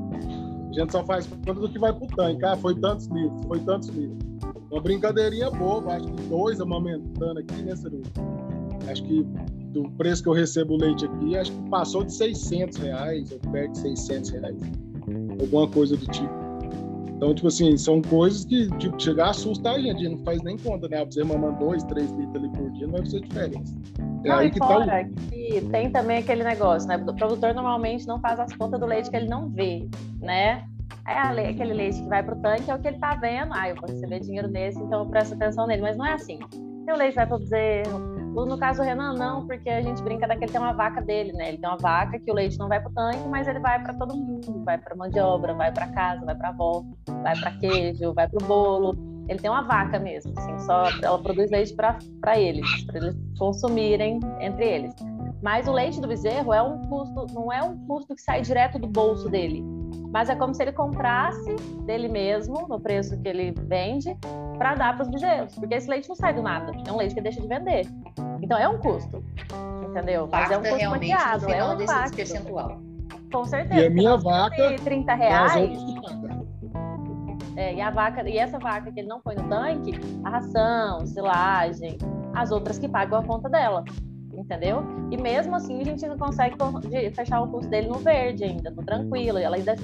A 0.70 0.80
gente 0.80 0.92
só 0.92 1.04
faz 1.04 1.28
conta 1.28 1.54
do 1.54 1.70
que 1.70 1.80
vai 1.80 1.94
pro 1.94 2.08
tanque. 2.08 2.44
Ah, 2.44 2.58
foi 2.58 2.76
tantos 2.76 3.08
litros, 3.08 3.46
foi 3.48 3.60
tantos 3.60 3.90
litros. 3.90 4.33
Uma 4.74 4.82
brincadeirinha 4.82 5.52
boa, 5.52 5.94
acho 5.94 6.08
que 6.08 6.24
dois 6.24 6.60
amamentando 6.60 7.40
aqui, 7.40 7.62
né, 7.62 7.76
Ceru? 7.76 8.02
Acho 8.90 9.04
que 9.04 9.24
do 9.68 9.88
preço 9.92 10.24
que 10.24 10.30
eu 10.30 10.34
recebo 10.34 10.74
o 10.74 10.78
leite 10.78 11.06
aqui, 11.06 11.38
acho 11.38 11.52
que 11.52 11.70
passou 11.70 12.04
de 12.04 12.12
600 12.12 12.80
reais, 12.80 13.32
ou 13.32 13.52
perto 13.52 13.74
de 13.74 13.80
600 13.80 14.30
reais. 14.32 14.58
Alguma 15.40 15.68
coisa 15.68 15.96
do 15.96 16.08
tipo. 16.08 16.34
Então, 17.16 17.36
tipo 17.36 17.50
assim, 17.50 17.78
são 17.78 18.02
coisas 18.02 18.46
que, 18.46 18.68
tipo, 18.80 19.00
chegar 19.00 19.28
a 19.28 19.30
assustar 19.30 19.76
a 19.76 19.80
gente, 19.80 19.92
a 19.92 20.00
gente 20.00 20.18
não 20.18 20.26
faz 20.26 20.42
nem 20.42 20.58
conta, 20.58 20.90
né? 20.90 21.06
Você 21.06 21.24
mamando 21.24 21.60
dois, 21.60 21.84
três 21.84 22.10
litros 22.10 22.36
ali 22.36 22.50
por 22.50 22.72
dia, 22.72 22.88
não 22.88 22.94
vai 22.94 23.02
fazer 23.04 23.20
diferença. 23.20 23.76
É 24.24 24.28
não, 24.28 24.36
aí 24.38 24.50
que 24.50 24.58
fora 24.58 24.86
tá 24.88 25.08
o... 25.08 25.30
que 25.30 25.62
tem 25.70 25.92
também 25.92 26.18
aquele 26.18 26.44
negócio, 26.44 26.90
né? 26.90 26.98
O 26.98 27.14
produtor 27.14 27.54
normalmente 27.54 28.08
não 28.08 28.20
faz 28.20 28.40
as 28.40 28.52
contas 28.54 28.80
do 28.80 28.88
leite 28.88 29.12
que 29.12 29.16
ele 29.16 29.28
não 29.28 29.48
vê, 29.50 29.88
né? 30.20 30.68
É 31.08 31.50
aquele 31.50 31.74
leite 31.74 32.02
que 32.02 32.08
vai 32.08 32.24
para 32.24 32.36
o 32.36 32.42
tanque, 32.42 32.72
é 32.72 32.76
o 32.76 32.80
que 32.80 32.88
ele 32.88 32.98
está 32.98 33.16
vendo. 33.16 33.54
Ah, 33.54 33.70
eu 33.70 33.76
vou 33.76 33.90
receber 33.90 34.20
dinheiro 34.20 34.48
nesse, 34.48 34.80
então 34.80 35.02
eu 35.02 35.06
presto 35.10 35.34
atenção 35.34 35.68
nele. 35.68 35.82
Mas 35.82 35.98
não 35.98 36.06
é 36.06 36.14
assim. 36.14 36.40
Seu 36.86 36.96
leite 36.98 37.16
vai 37.16 37.26
para 37.26 37.36
o 37.36 37.40
bezerro, 37.40 38.00
No 38.34 38.58
caso 38.58 38.82
do 38.82 38.86
Renan, 38.86 39.14
não, 39.14 39.46
porque 39.48 39.70
a 39.70 39.82
gente 39.82 40.02
brinca 40.04 40.28
daquele 40.28 40.52
tem 40.52 40.60
uma 40.60 40.74
vaca 40.74 41.02
dele, 41.02 41.32
né? 41.34 41.50
Ele 41.50 41.58
tem 41.58 41.70
uma 41.70 41.78
vaca 41.78 42.20
que 42.20 42.30
o 42.30 42.34
leite 42.34 42.58
não 42.58 42.68
vai 42.68 42.82
pro 42.82 42.92
tanque, 42.92 43.28
mas 43.30 43.48
ele 43.48 43.60
vai 43.60 43.82
para 43.82 43.94
todo 43.94 44.16
mundo, 44.16 44.64
vai 44.66 44.78
para 44.78 44.96
mão 44.96 45.10
de 45.10 45.20
obra, 45.20 45.54
vai 45.54 45.72
para 45.72 45.88
casa, 45.88 46.26
vai 46.26 46.36
para 46.36 46.50
avó, 46.50 46.84
vai 47.22 47.40
para 47.40 47.52
queijo, 47.52 48.14
vai 48.14 48.28
pro 48.28 48.46
bolo. 48.46 48.98
Ele 49.30 49.40
tem 49.40 49.50
uma 49.50 49.62
vaca 49.62 49.98
mesmo, 50.00 50.34
assim, 50.38 50.60
só 50.60 50.90
ela 51.02 51.22
produz 51.22 51.50
leite 51.50 51.74
para 51.74 51.98
eles, 52.38 52.84
para 52.84 52.98
eles 52.98 53.16
consumirem 53.40 54.20
entre 54.42 54.66
eles. 54.66 54.94
Mas 55.42 55.68
o 55.68 55.72
leite 55.72 56.02
do 56.02 56.08
bezerro 56.08 56.54
é 56.54 56.62
um 56.62 56.82
custo, 56.84 57.26
não 57.34 57.52
é 57.52 57.62
um 57.64 57.78
custo 57.86 58.16
que 58.16 58.22
sai 58.22 58.42
direto 58.42 58.78
do 58.78 58.88
bolso 58.88 59.30
dele, 59.30 59.64
mas 60.12 60.30
é 60.30 60.36
como 60.36 60.54
se 60.54 60.64
ele 60.64 60.72
comprasse 60.72 61.56
dele 61.86 62.08
mesmo, 62.08 62.68
no 62.68 62.80
preço 62.80 63.20
que 63.20 63.28
ele 63.28 63.54
vende, 63.68 64.16
para 64.58 64.76
dar 64.76 64.96
para 64.96 65.04
os 65.04 65.10
bezerros, 65.10 65.56
porque 65.56 65.76
esse 65.76 65.90
leite 65.90 66.08
não 66.08 66.16
sai 66.16 66.34
do 66.34 66.42
nada, 66.42 66.72
é 66.88 66.92
um 66.92 66.98
leite 66.98 67.16
que 67.16 67.22
deixa 67.22 67.42
de 67.42 67.48
vender. 67.48 67.86
Então 68.42 68.58
é 68.58 68.68
um 68.68 68.78
custo, 68.80 69.24
entendeu? 69.90 70.28
Mas 70.32 70.52
é 70.52 70.58
um 70.58 70.64
custo 70.64 70.90
maquiado, 70.90 71.52
é 71.52 71.66
um 71.66 71.82
impacto. 71.82 72.16
percentual. 72.16 72.82
Com 73.32 73.46
certeza. 73.46 73.82
E 73.82 73.88
a 73.88 73.90
minha 73.90 74.16
vaca, 74.18 74.76
30 74.84 75.14
reais. 75.16 75.72
É, 77.56 77.74
e 77.74 77.82
a 77.82 77.90
vaca, 77.92 78.28
e 78.28 78.38
essa 78.38 78.58
vaca 78.58 78.92
que 78.92 79.00
ele 79.00 79.08
não 79.08 79.22
põe 79.22 79.36
no 79.36 79.48
tanque, 79.48 80.00
a 80.24 80.30
ração, 80.30 81.06
silagem, 81.06 81.98
as 82.34 82.52
outras 82.52 82.80
que 82.80 82.88
pagam 82.88 83.20
a 83.20 83.24
conta 83.24 83.48
dela 83.48 83.84
entendeu? 84.44 84.84
E 85.12 85.18
mesmo 85.18 85.56
assim 85.56 85.82
a 85.82 85.84
gente 85.84 86.06
não 86.08 86.18
consegue 86.18 86.56
fechar 87.16 87.42
o 87.42 87.48
custo 87.48 87.70
dele 87.70 87.88
no 87.88 87.96
verde 87.96 88.44
ainda, 88.44 88.70
no 88.70 88.84
tranquilo. 88.84 89.38
Ela 89.38 89.56
ainda 89.56 89.76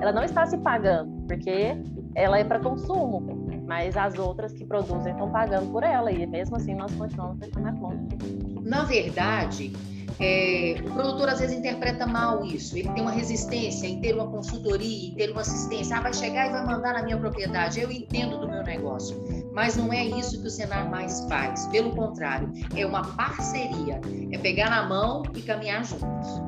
ela 0.00 0.12
não 0.12 0.22
está 0.22 0.46
se 0.46 0.58
pagando, 0.58 1.10
porque 1.26 1.76
ela 2.14 2.38
é 2.38 2.44
para 2.44 2.58
consumo, 2.60 3.48
mas 3.66 3.96
as 3.96 4.18
outras 4.18 4.52
que 4.52 4.64
produzem 4.64 5.12
estão 5.12 5.30
pagando 5.30 5.70
por 5.70 5.82
ela 5.82 6.10
e 6.10 6.26
mesmo 6.26 6.56
assim 6.56 6.74
nós 6.74 6.94
continuamos 6.94 7.38
fechando 7.38 7.68
a 7.68 7.72
conta. 7.72 8.16
Na 8.62 8.84
verdade, 8.84 9.72
é, 10.18 10.76
o 10.80 10.92
produtor 10.92 11.28
às 11.28 11.40
vezes 11.40 11.56
interpreta 11.56 12.06
mal 12.06 12.44
isso. 12.44 12.76
Ele 12.76 12.88
tem 12.90 13.02
uma 13.02 13.10
resistência 13.10 13.86
em 13.86 14.00
ter 14.00 14.14
uma 14.14 14.26
consultoria, 14.26 15.08
em 15.08 15.14
ter 15.14 15.30
uma 15.30 15.42
assistência. 15.42 15.96
Ah, 15.96 16.00
vai 16.00 16.14
chegar 16.14 16.46
e 16.48 16.50
vai 16.50 16.64
mandar 16.64 16.94
na 16.94 17.02
minha 17.02 17.18
propriedade. 17.18 17.80
Eu 17.80 17.90
entendo 17.90 18.38
do 18.38 18.48
meu 18.48 18.62
negócio. 18.62 19.16
Mas 19.52 19.76
não 19.76 19.92
é 19.92 20.04
isso 20.04 20.40
que 20.40 20.46
o 20.46 20.50
Senar 20.50 20.90
mais 20.90 21.26
faz. 21.28 21.66
Pelo 21.68 21.94
contrário, 21.94 22.50
é 22.74 22.86
uma 22.86 23.02
parceria. 23.02 24.00
É 24.32 24.38
pegar 24.38 24.70
na 24.70 24.88
mão 24.88 25.22
e 25.34 25.42
caminhar 25.42 25.84
juntos. 25.84 26.46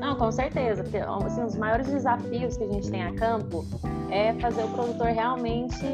Não, 0.00 0.16
com 0.16 0.32
certeza, 0.32 0.82
porque 0.82 0.96
assim, 0.96 1.42
um 1.42 1.44
dos 1.44 1.56
maiores 1.56 1.86
desafios 1.86 2.56
que 2.56 2.64
a 2.64 2.68
gente 2.68 2.90
tem 2.90 3.02
a 3.02 3.14
campo 3.14 3.66
é 4.10 4.32
fazer 4.40 4.64
o 4.64 4.68
produtor 4.68 5.08
realmente 5.08 5.84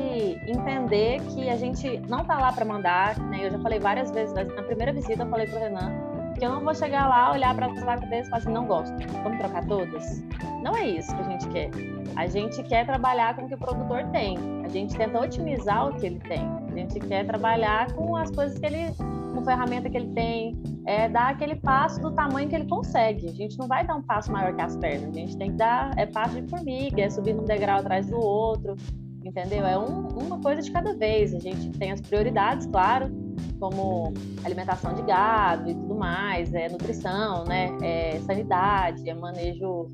entender 0.47 1.21
que 1.35 1.51
a 1.51 1.57
gente 1.57 1.99
não 2.09 2.21
está 2.21 2.39
lá 2.39 2.53
para 2.53 2.65
mandar, 2.65 3.19
né? 3.19 3.47
Eu 3.47 3.51
já 3.51 3.59
falei 3.59 3.81
várias 3.81 4.13
vezes, 4.13 4.33
na 4.33 4.45
primeira 4.63 4.93
visita 4.93 5.25
eu 5.25 5.29
falei 5.29 5.47
para 5.49 5.59
o 5.59 5.61
Renan, 5.61 5.93
que 6.37 6.45
eu 6.45 6.51
não 6.51 6.61
vou 6.63 6.75
chegar 6.75 7.09
lá, 7.09 7.33
olhar 7.33 7.55
para 7.55 7.67
as 7.67 7.81
vacas 7.83 8.09
deles 8.09 8.27
e 8.27 8.31
falar 8.31 8.43
assim, 8.43 8.53
não 8.53 8.67
gosto, 8.67 8.95
vamos 9.23 9.39
trocar 9.39 9.65
todas. 9.67 10.23
Não 10.63 10.77
é 10.77 10.87
isso 10.87 11.15
que 11.15 11.23
a 11.23 11.25
gente 11.25 11.49
quer. 11.49 11.71
A 12.17 12.27
gente 12.27 12.63
quer 12.63 12.85
trabalhar 12.87 13.37
com 13.37 13.43
o 13.43 13.49
que 13.49 13.55
o 13.55 13.59
produtor 13.59 14.05
tem. 14.11 14.37
A 14.65 14.69
gente 14.69 14.97
tenta 14.97 15.21
otimizar 15.21 15.89
o 15.89 15.95
que 15.95 16.07
ele 16.07 16.19
tem. 16.21 16.41
A 16.41 16.75
gente 16.75 16.99
quer 17.01 17.27
trabalhar 17.27 17.93
com 17.93 18.17
as 18.17 18.31
coisas 18.31 18.59
que 18.59 18.67
ele, 18.67 18.93
com 18.97 19.41
a 19.41 19.45
ferramenta 19.45 19.89
que 19.89 19.97
ele 19.97 20.13
tem, 20.13 20.61
é 20.87 21.09
dar 21.09 21.31
aquele 21.31 21.57
passo 21.57 22.01
do 22.01 22.11
tamanho 22.13 22.49
que 22.49 22.55
ele 22.55 22.69
consegue. 22.69 23.29
A 23.29 23.33
gente 23.33 23.59
não 23.59 23.67
vai 23.67 23.87
dar 23.87 23.97
um 23.97 24.03
passo 24.03 24.33
maior 24.33 24.55
que 24.55 24.63
as 24.63 24.77
pernas. 24.77 25.11
A 25.11 25.13
gente 25.13 25.37
tem 25.37 25.51
que 25.51 25.57
dar 25.57 25.97
é 25.97 26.07
passo 26.07 26.41
de 26.41 26.49
formiga, 26.49 27.03
é 27.03 27.11
subir 27.11 27.35
um 27.35 27.45
degrau 27.45 27.79
atrás 27.79 28.09
do 28.09 28.19
outro, 28.19 28.77
entendeu? 29.25 29.65
É 29.67 29.79
um, 29.79 30.09
uma 30.09 30.41
coisa 30.41 30.63
de 30.63 30.71
cada 30.71 30.95
vez. 30.95 31.35
A 31.35 31.39
gente 31.39 31.71
tem 31.79 31.93
as 31.93 32.01
prioridades, 32.01 32.67
claro, 32.67 33.11
como 33.59 34.13
alimentação 34.45 34.95
de 34.95 35.03
gado 35.03 35.71
e 35.71 35.75
tudo 35.75 35.95
mais, 35.95 36.53
é 36.55 36.69
nutrição, 36.69 37.45
né? 37.45 37.77
É 37.83 38.21
sanidade, 38.21 39.09
é 39.09 39.15
manejo 39.15 39.87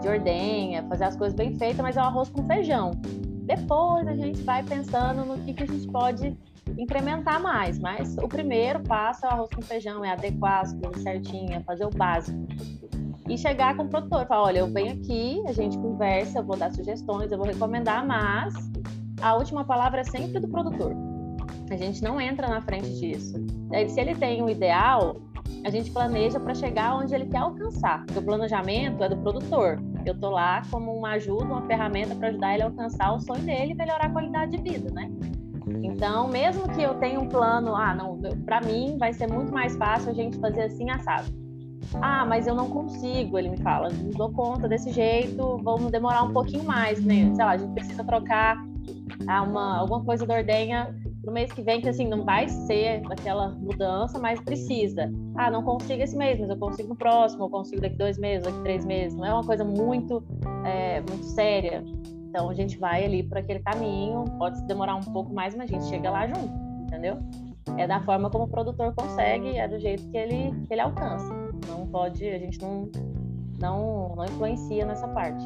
de 0.00 0.08
ordenha, 0.08 0.82
fazer 0.88 1.04
as 1.04 1.16
coisas 1.16 1.36
bem 1.36 1.56
feitas, 1.56 1.80
mas 1.80 1.96
é 1.96 2.00
o 2.00 2.04
arroz 2.04 2.30
com 2.30 2.42
feijão. 2.46 2.92
Depois 3.44 4.06
a 4.06 4.14
gente 4.14 4.42
vai 4.42 4.62
pensando 4.62 5.24
no 5.24 5.38
que, 5.38 5.52
que 5.52 5.62
a 5.64 5.66
gente 5.66 5.86
pode 5.88 6.36
incrementar 6.78 7.42
mais, 7.42 7.78
mas 7.78 8.16
o 8.18 8.28
primeiro 8.28 8.80
passo 8.80 9.26
é 9.26 9.28
o 9.28 9.32
arroz 9.32 9.50
com 9.54 9.60
feijão, 9.60 10.04
é 10.04 10.12
adequar 10.12 10.60
as 10.60 10.72
coisas 10.72 11.02
certinho, 11.02 11.52
é 11.52 11.60
fazer 11.60 11.84
o 11.84 11.90
básico. 11.90 12.38
E 13.28 13.36
chegar 13.36 13.76
com 13.76 13.84
o 13.84 13.88
produtor, 13.88 14.26
falar, 14.26 14.42
olha, 14.42 14.58
eu 14.60 14.72
venho 14.72 14.92
aqui, 14.92 15.42
a 15.46 15.52
gente 15.52 15.76
conversa, 15.78 16.38
eu 16.38 16.44
vou 16.44 16.56
dar 16.56 16.72
sugestões, 16.72 17.30
eu 17.30 17.38
vou 17.38 17.46
recomendar, 17.46 18.04
mas 18.06 18.54
a 19.20 19.34
última 19.34 19.64
palavra 19.64 20.00
é 20.00 20.04
sempre 20.04 20.40
do 20.40 20.48
produtor. 20.48 21.09
A 21.70 21.76
gente 21.76 22.02
não 22.02 22.20
entra 22.20 22.48
na 22.48 22.60
frente 22.60 22.90
disso. 22.98 23.34
Se 23.88 24.00
ele 24.00 24.14
tem 24.16 24.42
um 24.42 24.50
ideal, 24.50 25.16
a 25.64 25.70
gente 25.70 25.90
planeja 25.92 26.40
para 26.40 26.52
chegar 26.52 26.96
onde 26.96 27.14
ele 27.14 27.26
quer 27.26 27.38
alcançar. 27.38 28.04
Porque 28.04 28.18
o 28.18 28.22
planejamento 28.22 29.04
é 29.04 29.08
do 29.08 29.16
produtor. 29.16 29.80
Eu 30.04 30.18
tô 30.18 30.30
lá 30.30 30.62
como 30.68 30.92
uma 30.92 31.10
ajuda, 31.12 31.44
uma 31.44 31.62
ferramenta 31.66 32.14
para 32.14 32.28
ajudar 32.28 32.54
ele 32.54 32.62
a 32.64 32.66
alcançar 32.66 33.12
o 33.14 33.20
sonho 33.20 33.42
dele 33.42 33.72
e 33.72 33.74
melhorar 33.74 34.06
a 34.06 34.10
qualidade 34.10 34.56
de 34.56 34.62
vida, 34.62 34.90
né? 34.92 35.10
Então, 35.82 36.26
mesmo 36.26 36.68
que 36.70 36.82
eu 36.82 36.94
tenha 36.94 37.20
um 37.20 37.28
plano, 37.28 37.76
ah, 37.76 37.94
não, 37.94 38.18
para 38.44 38.60
mim 38.60 38.96
vai 38.98 39.12
ser 39.12 39.28
muito 39.28 39.52
mais 39.52 39.76
fácil 39.76 40.10
a 40.10 40.14
gente 40.14 40.38
fazer 40.38 40.62
assim 40.62 40.90
assado. 40.90 41.28
Ah, 42.00 42.24
mas 42.24 42.46
eu 42.46 42.54
não 42.54 42.68
consigo, 42.68 43.38
ele 43.38 43.50
me 43.50 43.58
fala, 43.58 43.88
não 43.90 44.10
dou 44.10 44.32
conta 44.32 44.66
desse 44.66 44.90
jeito, 44.92 45.58
vamos 45.62 45.92
demorar 45.92 46.22
um 46.22 46.32
pouquinho 46.32 46.64
mais, 46.64 47.04
né? 47.04 47.30
Sei 47.34 47.44
lá, 47.44 47.52
a 47.52 47.56
gente 47.56 47.72
precisa 47.72 48.02
trocar 48.02 48.56
ah, 49.28 49.42
uma, 49.42 49.78
alguma 49.78 50.02
coisa 50.02 50.26
da 50.26 50.34
ordenha 50.34 50.94
no 51.24 51.32
mês 51.32 51.52
que 51.52 51.60
vem, 51.60 51.80
que 51.80 51.88
assim, 51.88 52.08
não 52.08 52.24
vai 52.24 52.48
ser 52.48 53.02
aquela 53.10 53.50
mudança, 53.50 54.18
mas 54.18 54.40
precisa. 54.40 55.12
Ah, 55.36 55.50
não 55.50 55.62
consigo 55.62 56.02
esse 56.02 56.16
mês, 56.16 56.40
mas 56.40 56.48
eu 56.48 56.56
consigo 56.56 56.88
no 56.88 56.96
próximo, 56.96 57.44
eu 57.44 57.50
consigo 57.50 57.82
daqui 57.82 57.96
dois 57.96 58.18
meses, 58.18 58.44
daqui 58.44 58.60
três 58.62 58.84
meses. 58.84 59.16
Não 59.16 59.26
é 59.26 59.32
uma 59.32 59.44
coisa 59.44 59.64
muito, 59.64 60.22
é, 60.64 61.00
muito 61.00 61.24
séria. 61.24 61.84
Então 62.28 62.48
a 62.48 62.54
gente 62.54 62.78
vai 62.78 63.04
ali 63.04 63.22
por 63.22 63.38
aquele 63.38 63.60
caminho, 63.60 64.24
pode 64.38 64.62
demorar 64.62 64.94
um 64.94 65.00
pouco 65.00 65.32
mais, 65.32 65.54
mas 65.54 65.70
a 65.70 65.72
gente 65.72 65.84
chega 65.86 66.10
lá 66.10 66.26
junto, 66.26 66.52
entendeu? 66.82 67.18
É 67.76 67.86
da 67.86 68.00
forma 68.00 68.30
como 68.30 68.44
o 68.44 68.48
produtor 68.48 68.94
consegue, 68.94 69.58
é 69.58 69.68
do 69.68 69.78
jeito 69.78 70.08
que 70.08 70.16
ele, 70.16 70.52
que 70.66 70.72
ele 70.72 70.80
alcança. 70.80 71.28
Não 71.68 71.86
pode, 71.86 72.26
a 72.26 72.38
gente 72.38 72.60
não, 72.62 72.88
não, 73.60 74.14
não 74.16 74.24
influencia 74.24 74.86
nessa 74.86 75.06
parte. 75.08 75.44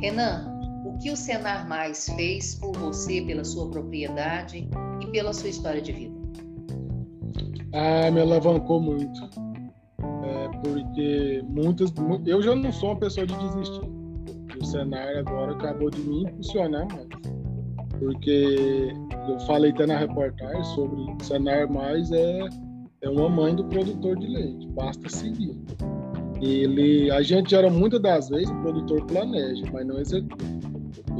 Renan, 0.00 0.59
que 1.00 1.10
o 1.10 1.16
Senar 1.16 1.66
Mais 1.66 2.08
fez 2.10 2.54
por 2.54 2.76
você, 2.76 3.22
pela 3.22 3.42
sua 3.42 3.68
propriedade 3.70 4.68
e 5.00 5.06
pela 5.06 5.32
sua 5.32 5.48
história 5.48 5.80
de 5.80 5.92
vida? 5.92 6.14
Ah, 7.72 8.10
me 8.10 8.20
alavancou 8.20 8.80
muito. 8.80 9.20
É, 10.24 10.48
porque 10.62 11.42
muitas. 11.48 11.92
Eu 12.26 12.42
já 12.42 12.54
não 12.54 12.70
sou 12.70 12.90
uma 12.90 12.98
pessoa 13.00 13.26
de 13.26 13.34
desistir. 13.34 13.90
O 14.60 14.64
Senar 14.64 15.16
agora 15.16 15.52
acabou 15.52 15.90
de 15.90 16.00
me 16.00 16.24
impulsionar 16.24 16.86
mais. 16.92 17.08
Porque 17.98 18.92
eu 19.28 19.40
falei 19.40 19.70
até 19.70 19.86
na 19.86 19.98
reportagem 19.98 20.64
sobre 20.64 21.00
o 21.00 21.16
Senar 21.22 21.70
Mais 21.70 22.10
é, 22.12 22.40
é 23.02 23.08
uma 23.08 23.28
mãe 23.28 23.54
do 23.54 23.64
produtor 23.64 24.18
de 24.18 24.26
leite, 24.26 24.66
basta 24.68 25.08
seguir. 25.08 25.58
Ele, 26.42 27.10
a 27.10 27.20
gente 27.20 27.50
gera 27.50 27.70
muitas 27.70 28.00
das 28.00 28.28
vezes, 28.30 28.48
o 28.48 28.62
produtor 28.62 29.04
planeja, 29.04 29.62
mas 29.72 29.86
não 29.86 29.98
executa. 29.98 30.69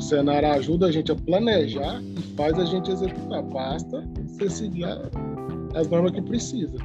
O 0.01 0.03
Senar 0.03 0.43
ajuda 0.47 0.87
a 0.87 0.91
gente 0.91 1.13
a 1.13 1.15
planejar 1.15 2.01
e 2.01 2.23
faz 2.35 2.59
a 2.59 2.65
gente 2.65 2.91
executar. 2.91 3.43
Basta 3.43 4.03
você 4.31 4.49
seguir 4.49 4.87
as 5.75 5.87
normas 5.89 6.13
que 6.13 6.23
precisa. 6.23 6.79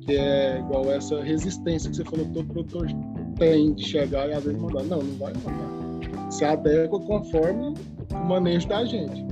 Que 0.00 0.16
é 0.16 0.58
igual 0.58 0.90
essa 0.90 1.22
resistência 1.22 1.90
que 1.90 1.96
você 1.96 2.04
falou 2.06 2.24
que 2.24 2.32
todo 2.32 2.46
produtor 2.46 2.86
tem 3.36 3.74
de 3.74 3.84
chegar 3.84 4.26
e 4.30 4.32
às 4.32 4.42
vezes 4.42 4.58
mandar. 4.58 4.84
Não, 4.84 5.02
não 5.02 5.18
vai 5.18 5.34
mandar. 5.34 6.32
Se 6.32 6.42
adequa 6.46 6.98
conforme 7.00 7.74
o 8.10 8.26
manejo 8.26 8.66
da 8.68 8.86
gente. 8.86 9.22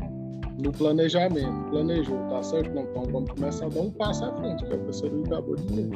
No 0.62 0.70
planejamento. 0.70 1.70
Planejou, 1.70 2.18
tá 2.28 2.42
certo? 2.42 2.74
Não, 2.74 2.82
então 2.82 3.04
vamos 3.10 3.30
começar 3.30 3.64
a 3.64 3.68
dar 3.70 3.80
um 3.80 3.90
passo 3.90 4.22
à 4.26 4.36
frente, 4.36 4.66
que 4.66 4.70
é 4.70 4.76
o 4.76 4.80
professor 4.80 5.10
acabou 5.24 5.56
de 5.56 5.64
dizer. 5.64 5.88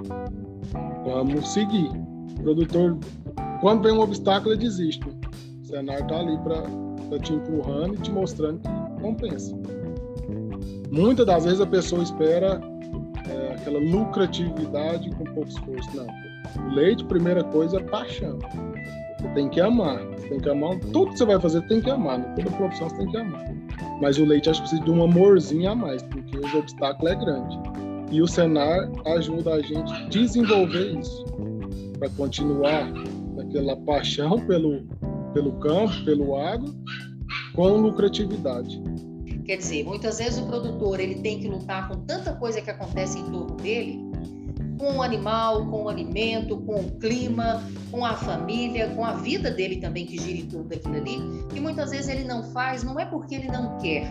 Vamos 1.05 1.53
seguir. 1.53 1.91
O 2.39 2.43
produtor, 2.43 2.99
quando 3.61 3.83
vem 3.83 3.93
um 3.93 4.01
obstáculo, 4.01 4.55
ele 4.55 4.63
desiste. 4.63 5.07
O 5.63 5.67
cenário 5.67 6.07
tá 6.07 6.19
ali 6.19 6.39
para 6.39 6.63
tá 7.13 7.19
te 7.19 7.33
empurrando 7.35 7.95
e 7.95 7.99
te 7.99 8.11
mostrando 8.11 8.61
que 8.61 9.03
compensa. 9.03 9.57
Muitas 10.91 11.27
das 11.27 11.45
vezes 11.45 11.61
a 11.61 11.67
pessoa 11.67 12.03
espera 12.03 12.61
é, 13.29 13.55
aquela 13.55 13.79
lucratividade 13.79 15.11
com 15.11 15.25
pouco 15.25 15.49
esforço. 15.49 15.89
Não. 15.95 16.07
O 16.67 16.75
leite, 16.75 17.05
primeira 17.05 17.43
coisa, 17.45 17.79
é 17.79 17.83
paixão. 17.83 18.39
Você 19.19 19.29
tem 19.35 19.49
que 19.49 19.61
amar. 19.61 19.99
Você 19.99 20.29
tem 20.29 20.41
que 20.41 20.49
amar. 20.49 20.79
Tudo 20.93 21.13
que 21.13 21.19
você 21.19 21.25
vai 21.25 21.41
fazer 21.41 21.63
tem 21.69 21.81
que 21.81 21.91
amar. 21.91 22.19
Né? 22.19 22.35
Toda 22.37 22.51
profissão 22.57 22.89
você 22.89 22.97
tem 22.97 23.11
que 23.11 23.17
amar. 23.17 23.45
Mas 24.01 24.19
o 24.19 24.25
leite 24.25 24.51
acho 24.51 24.63
que 24.63 24.69
precisa 24.69 24.85
de 24.85 24.91
um 24.91 25.03
amorzinho 25.03 25.71
a 25.71 25.75
mais, 25.75 26.03
porque 26.03 26.37
o 26.37 26.59
obstáculo 26.59 27.09
é 27.09 27.15
grande. 27.15 27.59
E 28.11 28.21
o 28.21 28.27
Senar 28.27 28.91
ajuda 29.07 29.55
a 29.55 29.63
gente 29.63 29.93
a 29.93 30.09
desenvolver 30.09 30.99
isso 30.99 31.25
para 31.99 32.11
continuar 32.11 32.93
aquela 33.39 33.77
paixão 33.77 34.39
pelo, 34.41 34.83
pelo 35.33 35.53
campo, 35.59 36.05
pelo 36.05 36.37
agro, 36.37 36.75
com 37.55 37.77
lucratividade. 37.77 38.83
Quer 39.45 39.57
dizer, 39.57 39.85
muitas 39.85 40.19
vezes 40.19 40.39
o 40.39 40.47
produtor 40.47 41.01
ele 41.01 41.17
tem 41.17 41.41
que 41.41 41.49
lutar 41.49 41.89
com 41.89 41.97
tanta 42.05 42.33
coisa 42.35 42.61
que 42.61 42.71
acontece 42.71 43.19
em 43.19 43.25
torno 43.25 43.57
dele, 43.57 43.99
com 44.79 44.99
o 44.99 45.03
animal, 45.03 45.67
com 45.67 45.85
o 45.85 45.89
alimento, 45.89 46.59
com 46.59 46.81
o 46.81 46.99
clima, 46.99 47.63
com 47.91 48.05
a 48.05 48.15
família, 48.15 48.95
com 48.95 49.05
a 49.05 49.15
vida 49.15 49.51
dele 49.51 49.77
também 49.77 50.07
que 50.07 50.19
gira 50.19 50.39
em 50.39 50.47
torno 50.47 50.69
daquilo 50.69 50.97
ali, 50.97 51.19
que 51.53 51.61
muitas 51.61 51.91
vezes 51.91 52.09
ele 52.09 52.25
não 52.25 52.43
faz, 52.53 52.83
não 52.85 52.99
é 52.99 53.05
porque 53.05 53.35
ele 53.35 53.49
não 53.49 53.79
quer, 53.79 54.11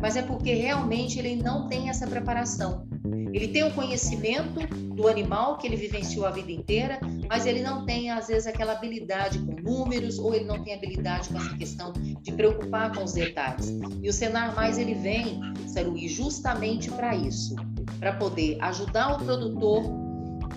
mas 0.00 0.16
é 0.16 0.22
porque 0.22 0.54
realmente 0.54 1.18
ele 1.18 1.36
não 1.36 1.66
tem 1.68 1.88
essa 1.88 2.06
preparação. 2.06 2.86
Ele 3.32 3.48
tem 3.48 3.64
o 3.64 3.72
conhecimento 3.72 4.66
do 4.94 5.08
animal 5.08 5.58
que 5.58 5.66
ele 5.66 5.76
vivenciou 5.76 6.26
a 6.26 6.30
vida 6.30 6.50
inteira, 6.50 6.98
mas 7.28 7.46
ele 7.46 7.62
não 7.62 7.84
tem, 7.84 8.10
às 8.10 8.28
vezes, 8.28 8.46
aquela 8.46 8.72
habilidade 8.72 9.38
com 9.38 9.52
números 9.52 10.18
ou 10.18 10.34
ele 10.34 10.44
não 10.44 10.62
tem 10.62 10.74
habilidade 10.74 11.28
com 11.28 11.38
essa 11.38 11.56
questão 11.56 11.92
de 11.92 12.32
preocupar 12.32 12.94
com 12.94 13.04
os 13.04 13.12
detalhes. 13.12 13.70
E 14.02 14.08
o 14.08 14.12
Senar 14.12 14.54
Mais 14.54 14.78
ele 14.78 14.94
vem, 14.94 15.40
Saruí, 15.66 16.08
justamente 16.08 16.90
para 16.90 17.14
isso, 17.14 17.54
para 17.98 18.12
poder 18.14 18.58
ajudar 18.60 19.16
o 19.16 19.24
produtor 19.24 19.84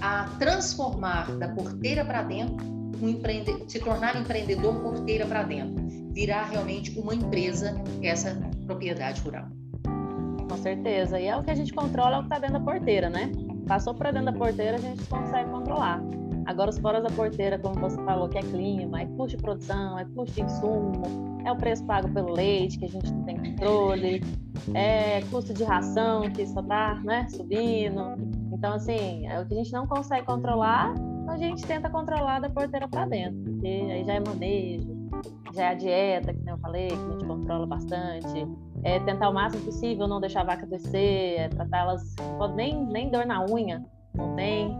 a 0.02 0.26
transformar 0.39 1.32
da 1.38 1.48
porteira 1.50 2.04
para 2.04 2.24
dentro, 2.24 2.66
um 3.02 3.10
empreende... 3.10 3.63
se 3.68 3.80
tornar 3.80 4.20
empreendedor 4.20 4.82
porteira 4.82 5.26
para 5.26 5.44
dentro, 5.44 5.84
virar 6.13 6.46
realmente 6.46 6.98
uma 7.00 7.13
empresa, 7.13 7.76
essa 8.02 8.36
propriedade 8.66 9.22
rural. 9.22 9.48
Certeza. 10.63 11.19
E 11.19 11.28
é 11.28 11.36
o 11.36 11.43
que 11.43 11.52
a 11.52 11.56
gente 11.56 11.73
controla, 11.73 12.15
é 12.15 12.19
o 12.19 12.21
que 12.21 12.28
está 12.28 12.39
dentro 12.39 12.58
da 12.58 12.71
porteira, 12.71 13.10
né? 13.10 13.30
Passou 13.67 13.93
para 13.93 14.12
dentro 14.12 14.32
da 14.32 14.39
porteira, 14.39 14.78
a 14.78 14.80
gente 14.80 15.06
consegue 15.08 15.49
controlar. 15.49 16.02
Agora, 16.45 16.69
os 16.69 16.80
fora 16.80 17.02
da 17.02 17.10
porteira, 17.10 17.60
como 17.60 17.76
você 17.76 18.02
falou, 18.04 18.30
que 18.30 18.38
é 18.38 18.41
clima, 18.41 19.02
é 19.02 19.06
custo 19.06 19.36
de 19.36 19.43
produção, 19.43 19.99
é 19.99 20.06
custo 20.15 20.36
de 20.36 20.41
insumo, 20.41 21.04
é 21.45 21.52
o 21.52 21.58
preço 21.58 21.86
pago 21.86 22.10
pelo 22.13 22.32
leite, 22.32 22.80
que 22.80 22.86
a 22.86 22.89
gente 22.89 23.13
não 23.13 23.23
tem 23.23 23.36
controle, 23.38 24.21
é 24.73 25.21
custo 25.30 25.54
de 25.54 25.65
ração, 25.65 26.30
que 26.32 26.47
só 26.47 26.62
está 26.62 26.95
né, 27.04 27.28
subindo. 27.30 28.15
Então, 28.54 28.73
assim, 28.73 29.28
é 29.28 29.41
o 29.41 29.45
que 29.45 29.54
a 29.54 29.58
gente 29.58 29.73
não 29.73 29.86
consegue 29.86 30.26
controlar, 30.26 30.93
a 31.28 31.38
gente 31.38 31.65
tenta 31.65 31.89
controlar 31.89 32.39
da 32.39 32.49
porteira 32.49 32.88
para 32.88 33.06
dentro, 33.06 33.39
porque 33.52 33.67
aí 33.67 34.04
já 34.06 34.13
é 34.13 34.19
manejo, 34.21 34.95
já 35.54 35.63
é 35.63 35.67
a 35.67 35.73
dieta, 35.73 36.34
que 36.34 36.49
eu 36.49 36.58
falei, 36.58 36.88
que 36.88 36.93
a 36.93 37.12
gente 37.12 37.26
controla 37.26 37.65
bastante, 37.65 38.47
é 38.84 39.00
tentar 39.00 39.30
o 39.30 39.34
máximo 39.34 39.63
possível 39.63 40.08
não 40.08 40.19
deixar 40.19 40.41
a 40.41 40.46
vaca 40.46 40.65
descer, 40.65 41.39
é 41.39 41.50
tratar 41.50 41.80
elas, 41.80 42.15
nem, 42.56 42.86
nem 42.86 43.10
dor 43.10 43.26
na 43.26 43.46
unha, 43.46 43.84
não 44.13 44.36
tem. 44.36 44.78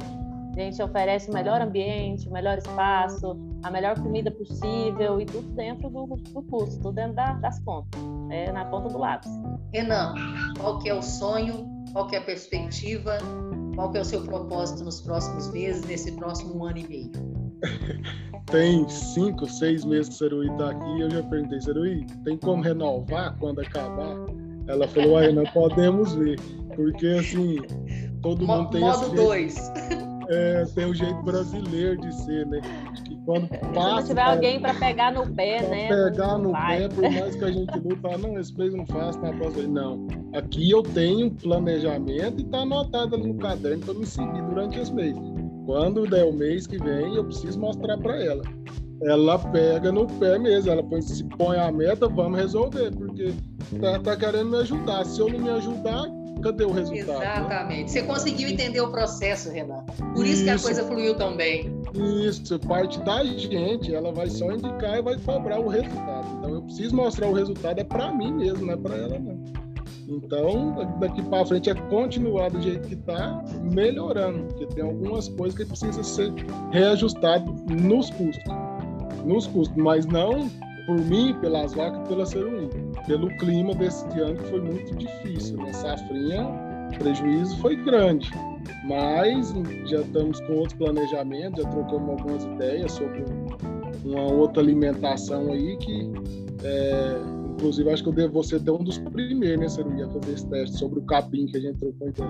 A 0.56 0.60
gente 0.60 0.84
oferece 0.84 1.32
o 1.32 1.34
melhor 1.34 1.62
ambiente, 1.62 2.28
o 2.28 2.32
melhor 2.32 2.60
espaço, 2.60 3.36
a 3.64 3.72
melhor 3.72 4.00
comida 4.00 4.30
possível 4.30 5.20
e 5.20 5.26
tudo 5.26 5.50
dentro 5.56 5.90
do, 5.90 6.06
do 6.06 6.44
custo, 6.44 6.76
tudo 6.80 6.92
dentro 6.92 7.14
da, 7.14 7.34
das 7.34 7.60
contas, 7.62 8.00
é 8.30 8.52
na 8.52 8.66
ponta 8.66 8.90
do 8.90 9.00
lápis. 9.00 9.32
Renan, 9.74 10.14
qual 10.60 10.78
que 10.78 10.90
é 10.90 10.94
o 10.94 11.02
sonho, 11.02 11.66
qual 11.92 12.08
que 12.08 12.16
é 12.16 12.20
a 12.20 12.24
perspectiva, 12.24 13.18
qual 13.76 13.92
que 13.92 13.98
é 13.98 14.02
o 14.02 14.06
seu 14.06 14.24
propósito 14.24 14.84
nos 14.84 15.02
próximos 15.02 15.52
meses, 15.52 15.84
nesse 15.88 16.12
próximo 16.12 16.64
ano 16.64 16.78
e 16.78 16.88
meio? 16.88 17.33
Tem 18.54 18.88
cinco, 18.88 19.48
seis 19.48 19.84
meses 19.84 20.10
que 20.10 20.14
o 20.14 20.18
Seruí 20.20 20.48
está 20.52 20.70
aqui, 20.70 21.02
eu 21.02 21.10
já 21.10 21.24
perguntei, 21.24 21.60
Seruí, 21.60 22.06
tem 22.24 22.38
como 22.38 22.62
renovar 22.62 23.36
quando 23.40 23.62
acabar? 23.62 24.16
Ela 24.68 24.88
falou, 24.88 25.18
aí 25.18 25.34
não 25.34 25.44
podemos 25.46 26.14
ver, 26.14 26.40
porque 26.76 27.08
assim, 27.08 27.58
todo 28.22 28.46
mundo 28.46 28.70
tem 28.70 28.82
Modo 28.82 29.10
2. 29.10 29.72
É, 30.30 30.64
tem 30.74 30.86
o 30.86 30.96
jeito 30.96 31.22
brasileiro 31.24 32.00
de 32.00 32.16
ser, 32.24 32.48
né? 32.48 32.62
Que 33.06 33.14
quando 33.26 33.46
passa. 33.74 34.04
Se 34.04 34.08
tiver 34.08 34.22
alguém 34.22 34.58
para 34.58 34.74
pegar 34.74 35.12
no 35.12 35.28
pé, 35.28 35.62
né? 35.68 35.90
Pegar 35.90 36.38
no 36.38 36.52
vai. 36.52 36.80
pé, 36.80 36.88
por 36.88 37.02
mais 37.12 37.36
que 37.36 37.44
a 37.44 37.52
gente 37.52 37.80
luta, 37.80 38.18
não, 38.18 38.40
esse 38.40 38.58
mês 38.58 38.74
não 38.74 38.86
faço, 38.86 39.20
na 39.20 39.34
próxima 39.34 39.68
Não. 39.68 40.08
Aqui 40.34 40.72
eu 40.72 40.82
tenho 40.82 41.28
um 41.28 41.30
planejamento 41.30 42.40
e 42.40 42.46
está 42.46 42.60
anotado 42.60 43.16
ali 43.16 43.34
no 43.34 43.38
caderno 43.38 43.86
para 43.86 43.94
me 43.96 44.06
seguir 44.06 44.42
durante 44.44 44.80
esse 44.80 44.94
mês. 44.94 45.16
Quando 45.66 46.06
der 46.08 46.26
o 46.26 46.34
mês 46.34 46.68
que 46.68 46.78
vem, 46.78 47.16
eu 47.16 47.24
preciso 47.24 47.60
mostrar 47.60 47.98
para 47.98 48.22
ela. 48.22 48.44
Ela 49.02 49.38
pega 49.38 49.92
no 49.92 50.08
pé 50.08 50.38
mesmo, 50.38 50.72
ela 50.72 50.84
põe, 50.84 51.02
se 51.02 51.24
põe 51.24 51.58
a 51.58 51.72
meta, 51.72 52.08
vamos 52.08 52.40
resolver, 52.40 52.92
porque 52.92 53.34
tá, 53.80 54.00
tá 54.00 54.16
querendo 54.16 54.52
me 54.52 54.58
ajudar. 54.58 55.06
Se 55.06 55.20
eu 55.20 55.30
não 55.30 55.40
me 55.40 55.50
ajudar, 55.50 56.06
cadê 56.42 56.64
o 56.64 56.72
resultado? 56.72 57.20
Né? 57.20 57.38
Exatamente. 57.38 57.82
Né? 57.82 57.88
Você 57.88 58.04
conseguiu 58.04 58.50
entender 58.50 58.82
o 58.82 58.92
processo, 58.92 59.50
Renan. 59.50 59.84
Por 60.14 60.26
isso, 60.26 60.36
isso, 60.36 60.44
que 60.44 60.50
a 60.50 60.60
coisa 60.60 60.84
fluiu 60.86 61.16
tão 61.16 61.36
bem. 61.36 61.82
Isso, 62.26 62.60
parte 62.60 63.00
da 63.02 63.24
gente, 63.24 63.94
ela 63.94 64.12
vai 64.12 64.30
só 64.30 64.52
indicar 64.52 65.00
e 65.00 65.02
vai 65.02 65.18
cobrar 65.18 65.60
o 65.60 65.68
resultado. 65.68 66.28
Então 66.38 66.50
eu 66.56 66.62
preciso 66.62 66.96
mostrar 66.96 67.28
o 67.28 67.34
resultado, 67.34 67.80
é 67.80 67.84
para 67.84 68.12
mim 68.14 68.34
mesmo, 68.34 68.66
não 68.66 68.74
é 68.74 68.78
para 68.78 68.96
ela 68.96 69.20
não. 69.20 69.63
Então, 70.08 70.76
daqui 71.00 71.22
para 71.24 71.46
frente 71.46 71.70
é 71.70 71.76
continuar 71.76 72.50
do 72.50 72.62
jeito 72.62 72.88
que 72.88 72.96
está, 72.96 73.44
melhorando, 73.72 74.44
porque 74.46 74.66
tem 74.68 74.84
algumas 74.84 75.30
coisas 75.30 75.58
que 75.58 75.66
precisam 75.66 76.04
ser 76.04 76.34
reajustadas 76.72 77.48
nos 77.70 78.10
custos. 78.10 78.54
Nos 79.26 79.48
custos, 79.48 79.76
mas 79.78 80.06
não 80.06 80.50
por 80.86 81.00
mim, 81.00 81.36
pelas 81.40 81.74
vacas, 81.74 82.08
pela 82.08 82.26
Ceruim. 82.26 82.70
Pelo 83.08 83.28
clima 83.38 83.74
desse 83.74 84.06
ano 84.20 84.36
que 84.36 84.50
foi 84.50 84.62
muito 84.62 84.96
difícil. 84.96 85.58
Né? 85.58 85.72
Safrinha, 85.74 86.46
o 86.94 86.98
prejuízo 87.00 87.58
foi 87.60 87.76
grande. 87.76 88.30
Mas 88.86 89.54
já 89.86 90.02
estamos 90.02 90.40
com 90.42 90.54
outros 90.54 90.74
planejamentos, 90.74 91.64
já 91.64 91.70
trocamos 91.70 92.10
algumas 92.10 92.44
ideias 92.44 92.92
sobre 92.92 93.24
uma 94.04 94.24
outra 94.24 94.62
alimentação 94.62 95.52
aí 95.52 95.78
que 95.78 96.12
é, 96.64 97.18
Inclusive, 97.64 97.92
acho 97.92 98.04
que 98.04 98.10
eu 98.10 98.14
devo 98.14 98.44
ser 98.44 98.58
até 98.58 98.74
um 98.74 98.84
dos 98.84 98.98
primeiros, 98.98 99.78
né, 99.78 100.04
a 100.04 100.10
fazer 100.10 100.34
esse 100.34 100.46
teste 100.48 100.78
sobre 100.78 101.00
o 101.00 101.04
capim 101.04 101.46
que 101.46 101.56
a 101.56 101.62
gente 101.62 101.80
trocou 101.80 102.10
ideia. 102.10 102.30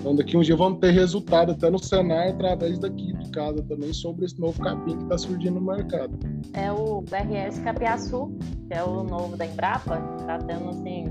Então, 0.00 0.16
daqui 0.16 0.36
um 0.36 0.40
dia 0.40 0.56
vamos 0.56 0.80
ter 0.80 0.90
resultado 0.90 1.52
até 1.52 1.70
no 1.70 1.78
Senar, 1.78 2.30
através 2.30 2.80
daqui 2.80 3.12
de 3.12 3.30
casa 3.30 3.62
também, 3.62 3.92
sobre 3.92 4.24
esse 4.24 4.40
novo 4.40 4.60
capim 4.60 4.96
que 4.96 5.04
está 5.04 5.16
surgindo 5.16 5.60
no 5.60 5.72
mercado. 5.72 6.18
É 6.54 6.72
o 6.72 7.02
BRS 7.02 7.60
Capiaçu, 7.60 8.36
que 8.66 8.74
é 8.74 8.82
o 8.82 9.04
novo 9.04 9.36
da 9.36 9.46
Embrapa, 9.46 10.02
está 10.18 10.38
tendo, 10.38 10.70
assim, 10.70 11.04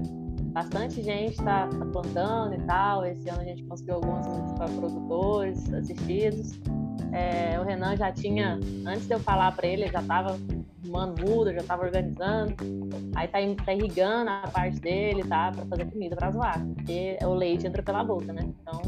bastante 0.51 1.01
gente 1.01 1.31
está 1.31 1.67
tá 1.67 1.85
plantando 1.85 2.55
e 2.55 2.61
tal. 2.63 3.05
Esse 3.05 3.29
ano 3.29 3.39
a 3.39 3.45
gente 3.45 3.63
conseguiu 3.63 3.95
alguns 3.95 4.27
produtores 4.77 5.73
assistidos. 5.73 6.59
É, 7.13 7.57
o 7.61 7.63
Renan 7.63 7.95
já 7.95 8.11
tinha, 8.11 8.59
antes 8.85 9.07
de 9.07 9.13
eu 9.13 9.19
falar 9.19 9.55
para 9.55 9.67
ele, 9.67 9.87
já 9.87 10.01
estava 10.01 10.37
arrumando 10.83 11.21
muda, 11.21 11.53
já 11.53 11.59
estava 11.59 11.85
organizando. 11.85 12.55
Aí 13.15 13.27
tá, 13.27 13.39
tá, 13.65 13.73
irrigando 13.73 14.29
a 14.29 14.47
parte 14.47 14.79
dele, 14.79 15.23
tá? 15.23 15.51
Para 15.51 15.65
fazer 15.65 15.85
comida 15.85 16.15
para 16.15 16.27
as 16.27 16.35
vacas. 16.35 16.67
Porque 16.75 17.17
o 17.21 17.33
leite 17.33 17.65
entra 17.65 17.81
pela 17.81 18.03
boca, 18.03 18.31
né? 18.33 18.41
Então, 18.61 18.81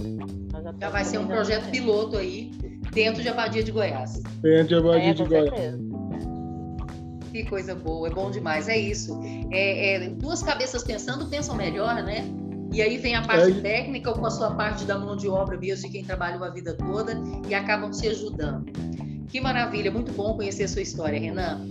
já, 0.63 0.73
já 0.79 0.89
vai 0.89 1.05
ser 1.05 1.17
um 1.17 1.27
projeto 1.27 1.69
piloto 1.71 2.17
aí, 2.17 2.51
dentro 2.91 3.21
de 3.21 3.29
Abadia 3.29 3.63
de 3.63 3.71
Goiás. 3.71 4.21
Dentro 4.41 4.67
de 4.67 4.75
Abadia 4.75 5.11
é, 5.11 5.13
de 5.13 5.23
Goiás. 5.23 5.49
Certeza. 5.49 5.85
Que 7.31 7.43
coisa 7.45 7.75
boa, 7.75 8.07
é 8.07 8.11
bom 8.11 8.31
demais, 8.31 8.69
é 8.69 8.77
isso. 8.77 9.19
É, 9.51 9.95
é, 9.95 10.09
duas 10.09 10.41
cabeças 10.41 10.83
pensando, 10.83 11.25
pensam 11.25 11.55
melhor, 11.55 12.01
né? 12.03 12.25
E 12.71 12.81
aí 12.81 12.97
vem 12.97 13.15
a 13.15 13.21
parte 13.21 13.51
é. 13.51 13.61
técnica 13.61 14.13
com 14.13 14.25
a 14.25 14.31
sua 14.31 14.51
parte 14.55 14.85
da 14.85 14.97
mão 14.97 15.15
de 15.15 15.27
obra 15.27 15.57
mesmo 15.57 15.85
de 15.85 15.91
quem 15.91 16.03
trabalhou 16.03 16.43
a 16.43 16.49
vida 16.49 16.73
toda 16.73 17.13
e 17.47 17.53
acabam 17.53 17.91
se 17.91 18.07
ajudando. 18.07 18.65
Que 19.35 19.41
maravilha, 19.41 19.91
muito 19.91 20.13
bom 20.13 20.33
conhecer 20.33 20.63
a 20.63 20.67
sua 20.69 20.81
história, 20.81 21.19
Renan. 21.19 21.67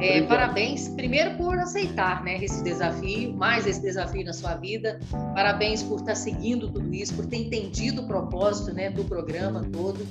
É, 0.00 0.20
parabéns, 0.22 0.88
primeiro 0.88 1.36
por 1.36 1.56
aceitar 1.56 2.24
né, 2.24 2.42
esse 2.42 2.60
desafio, 2.64 3.32
mais 3.32 3.68
esse 3.68 3.80
desafio 3.80 4.24
na 4.24 4.32
sua 4.32 4.56
vida. 4.56 4.98
Parabéns 5.32 5.80
por 5.80 6.00
estar 6.00 6.16
seguindo 6.16 6.68
tudo 6.72 6.92
isso, 6.92 7.14
por 7.14 7.24
ter 7.26 7.36
entendido 7.36 8.02
o 8.02 8.08
propósito 8.08 8.74
né, 8.74 8.90
do 8.90 9.04
programa 9.04 9.62
todo, 9.72 10.04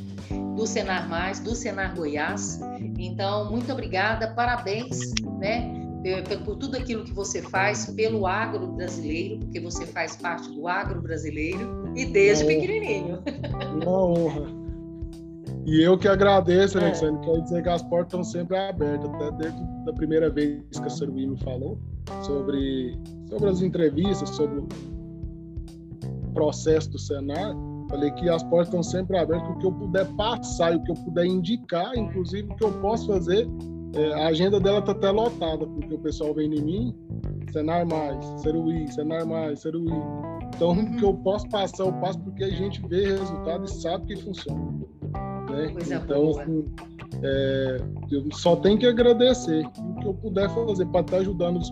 do 0.56 0.66
Senar 0.66 1.10
Mais, 1.10 1.42
do 1.42 1.54
Senar 1.54 1.94
Goiás. 1.94 2.62
Então, 2.98 3.52
muito 3.52 3.70
obrigada, 3.70 4.30
parabéns 4.30 5.13
né, 5.42 5.74
por 6.46 6.56
tudo 6.56 6.78
aquilo 6.78 7.04
que 7.04 7.12
você 7.12 7.42
faz 7.42 7.86
pelo 7.88 8.26
agro 8.26 8.66
brasileiro, 8.68 9.39
porque 9.39 9.60
você 9.60 9.86
faz 9.88 10.16
parte 10.16 10.50
do 10.54 10.70
agro 10.70 11.02
brasileiro 11.02 11.92
e 11.98 12.06
desde 12.06 12.46
pequenininho. 12.46 13.22
Uma 13.82 14.06
honra. 14.06 14.62
E 15.65 15.82
eu 15.82 15.97
que 15.97 16.08
agradeço, 16.08 16.78
é. 16.78 16.84
Alexandre, 16.84 17.26
quero 17.26 17.41
dizer 17.41 17.63
que 17.63 17.69
as 17.69 17.82
portas 17.84 18.08
estão 18.08 18.23
sempre 18.23 18.58
abertas, 18.58 19.10
até 19.13 19.32
desde 19.32 19.62
a 19.88 19.93
primeira 19.93 20.30
vez 20.30 20.62
que 20.71 20.86
a 20.86 20.89
Seruí 20.89 21.26
me 21.26 21.38
falou 21.38 21.78
sobre, 22.23 22.99
sobre 23.30 23.49
as 23.49 23.62
entrevistas, 23.62 24.30
sobre 24.30 24.60
o 24.60 24.67
processo 26.34 26.91
do 26.91 26.99
Senar. 26.99 27.56
Falei 27.89 28.12
que 28.12 28.28
as 28.28 28.43
portas 28.43 28.67
estão 28.67 28.84
sempre 28.84 29.17
abertas, 29.17 29.49
o 29.49 29.58
que 29.60 29.65
eu 29.65 29.71
puder 29.71 30.06
passar 30.15 30.73
e 30.73 30.78
o 30.78 30.84
que 30.84 30.91
eu 30.91 30.95
puder 30.95 31.26
indicar, 31.26 31.95
inclusive 31.97 32.52
o 32.52 32.56
que 32.56 32.65
eu 32.65 32.71
posso 32.82 33.08
fazer. 33.08 33.47
É, 33.95 34.13
a 34.13 34.28
agenda 34.28 34.60
dela 34.60 34.80
está 34.80 34.91
até 34.91 35.12
lotada, 35.12 35.65
porque 35.65 35.93
o 35.93 35.99
pessoal 35.99 36.34
vem 36.34 36.54
em 36.54 36.62
mim, 36.62 36.95
Senar 37.52 37.86
mais, 37.86 38.26
Seruí, 38.41 38.91
Senar 38.91 39.26
mais, 39.26 39.60
Seruí. 39.60 39.93
Então, 40.56 40.71
o 40.71 40.95
que 40.97 41.06
eu 41.06 41.13
posso 41.13 41.47
passar, 41.49 41.86
eu 41.86 41.93
passo 41.93 42.19
porque 42.19 42.43
a 42.43 42.49
gente 42.49 42.82
vê 42.88 43.06
resultado 43.06 43.65
e 43.65 43.69
sabe 43.69 44.08
que 44.08 44.15
funciona. 44.21 44.84
Né? 45.54 45.70
Coisa 45.70 45.96
então, 45.96 46.22
boa. 46.22 46.42
Assim, 46.42 46.66
é, 47.22 47.78
eu 48.12 48.32
só 48.32 48.56
tenho 48.56 48.78
que 48.78 48.88
agradecer. 48.88 49.66
O 49.66 50.00
que 50.00 50.08
eu 50.08 50.13
puder 50.13 50.50
fazer 50.50 50.86
para 50.88 51.02
estar 51.02 51.18
ajudando 51.18 51.58
os 51.58 51.72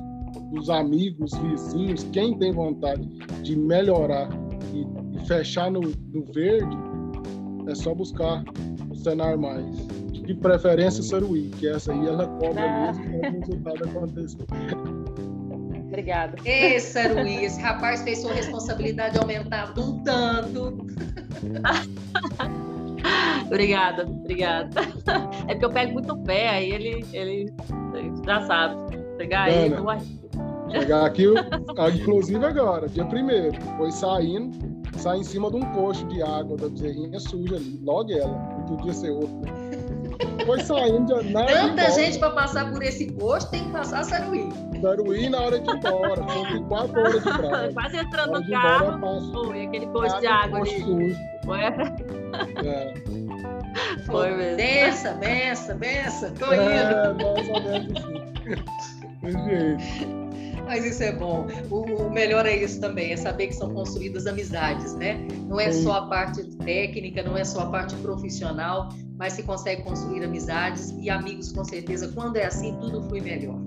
dos 0.51 0.69
amigos, 0.69 1.31
vizinhos, 1.37 2.03
quem 2.11 2.37
tem 2.37 2.51
vontade 2.51 3.05
de 3.41 3.55
melhorar 3.55 4.29
e, 4.73 4.85
e 5.17 5.25
fechar 5.25 5.71
no, 5.71 5.81
no, 5.81 6.25
verde, 6.33 6.77
é 7.67 7.75
só 7.75 7.93
buscar 7.93 8.43
o 8.89 8.95
Senar 8.95 9.37
Mais. 9.37 9.87
De 10.11 10.35
preferência 10.35 11.01
o 11.01 11.03
Saruí, 11.03 11.49
que 11.57 11.67
essa 11.67 11.91
aí 11.91 12.07
ela 12.07 12.27
cobra 12.27 12.63
ah. 12.63 12.93
mesmo 12.93 13.03
e 13.05 13.17
o 13.17 13.39
resultado 13.39 13.83
aconteceu. 13.83 14.45
Obrigada. 15.87 16.37
Ei, 16.45 16.79
Saruí, 16.79 17.43
esse 17.43 17.59
rapaz 17.59 18.01
fez 18.03 18.19
sua 18.19 18.33
responsabilidade 18.33 19.17
aumentar 19.17 19.73
um 19.77 20.03
tanto. 20.03 20.77
obrigada, 23.51 24.03
obrigada. 24.03 24.69
É 25.47 25.53
porque 25.53 25.65
eu 25.65 25.71
pego 25.71 25.93
muito 25.93 26.15
pé, 26.19 26.49
aí 26.49 26.71
ele, 26.71 27.05
ele, 27.11 27.53
ele 27.93 28.13
já 28.25 28.41
sabe. 28.45 28.75
Pegar 29.17 29.43
aí, 29.43 29.69
Chegar 30.71 31.05
aqui, 31.05 31.25
inclusive 31.99 32.45
agora, 32.45 32.87
dia 32.87 33.03
primeiro, 33.05 33.59
foi 33.77 33.91
saindo, 33.91 34.57
sai 34.97 35.17
em 35.17 35.23
cima 35.23 35.49
de 35.49 35.57
um 35.57 35.73
coxo 35.73 36.05
de 36.07 36.23
água 36.23 36.55
da 36.55 36.69
bezerrinha 36.69 37.19
suja 37.19 37.55
ali, 37.57 37.79
logo 37.83 38.11
ela, 38.11 38.31
não 38.31 38.77
podia 38.77 38.93
ser 38.93 39.09
outra. 39.09 39.51
Foi 40.45 40.59
saindo 40.61 41.21
de 41.21 41.33
nada. 41.33 41.47
Tanta 41.47 41.91
gente 41.91 42.19
para 42.19 42.31
passar 42.31 42.71
por 42.71 42.81
esse 42.81 43.11
posto 43.13 43.51
tem 43.51 43.65
que 43.65 43.71
passar 43.71 44.05
Saruí. 44.05 44.49
Saruí 44.81 45.29
na 45.29 45.41
hora 45.41 45.59
de 45.59 45.69
ir 45.69 45.75
embora, 45.75 46.25
são 46.29 46.63
quatro 46.65 46.99
horas 46.99 47.23
de 47.23 47.37
praia. 47.37 47.73
Quase 47.73 47.97
entrando 47.97 48.39
no 48.39 48.49
carro, 48.49 48.95
embora, 48.95 49.57
e 49.57 49.67
aquele 49.67 49.87
posto 49.87 50.19
de 50.19 50.27
água 50.27 50.59
ali. 50.59 50.83
Sujo. 50.83 51.17
Foi? 51.43 51.59
É. 51.59 52.93
Foi 54.11 54.35
mesmo. 54.35 54.57
Bença, 54.57 55.13
bença, 55.13 55.73
bença, 55.73 56.31
tô 56.37 56.53
indo. 56.53 56.61
É, 56.61 57.13
mais 57.13 57.49
ou 57.49 57.61
menos 57.61 57.97
assim. 57.97 58.31
Mas 60.65 60.85
isso 60.85 61.03
é 61.03 61.11
bom. 61.11 61.47
O, 61.69 62.09
melhor 62.09 62.45
é 62.45 62.55
isso 62.55 62.79
também, 62.79 63.11
é 63.11 63.17
saber 63.17 63.47
que 63.47 63.55
são 63.55 63.73
construídas 63.73 64.25
amizades, 64.25 64.93
né? 64.95 65.27
Não 65.47 65.59
é 65.59 65.71
só 65.71 65.93
a 65.93 66.07
parte 66.07 66.43
técnica, 66.57 67.21
não 67.23 67.37
é 67.37 67.43
só 67.43 67.61
a 67.61 67.65
parte 67.65 67.93
profissional, 67.97 68.87
mas 69.17 69.33
se 69.33 69.43
consegue 69.43 69.81
construir 69.83 70.23
amizades 70.23 70.95
e 70.97 71.09
amigos 71.09 71.51
com 71.51 71.65
certeza. 71.65 72.07
Quando 72.09 72.37
é 72.37 72.45
assim, 72.45 72.77
tudo 72.79 73.03
flui 73.03 73.19
melhor. 73.19 73.59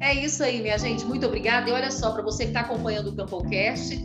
É 0.00 0.14
isso 0.14 0.42
aí, 0.42 0.62
minha 0.62 0.78
gente. 0.78 1.04
Muito 1.04 1.26
obrigada. 1.26 1.68
E 1.68 1.72
olha 1.72 1.90
só, 1.90 2.12
para 2.12 2.22
você 2.22 2.44
que 2.44 2.50
está 2.50 2.60
acompanhando 2.60 3.10
o 3.10 3.14
Campocast, 3.14 4.02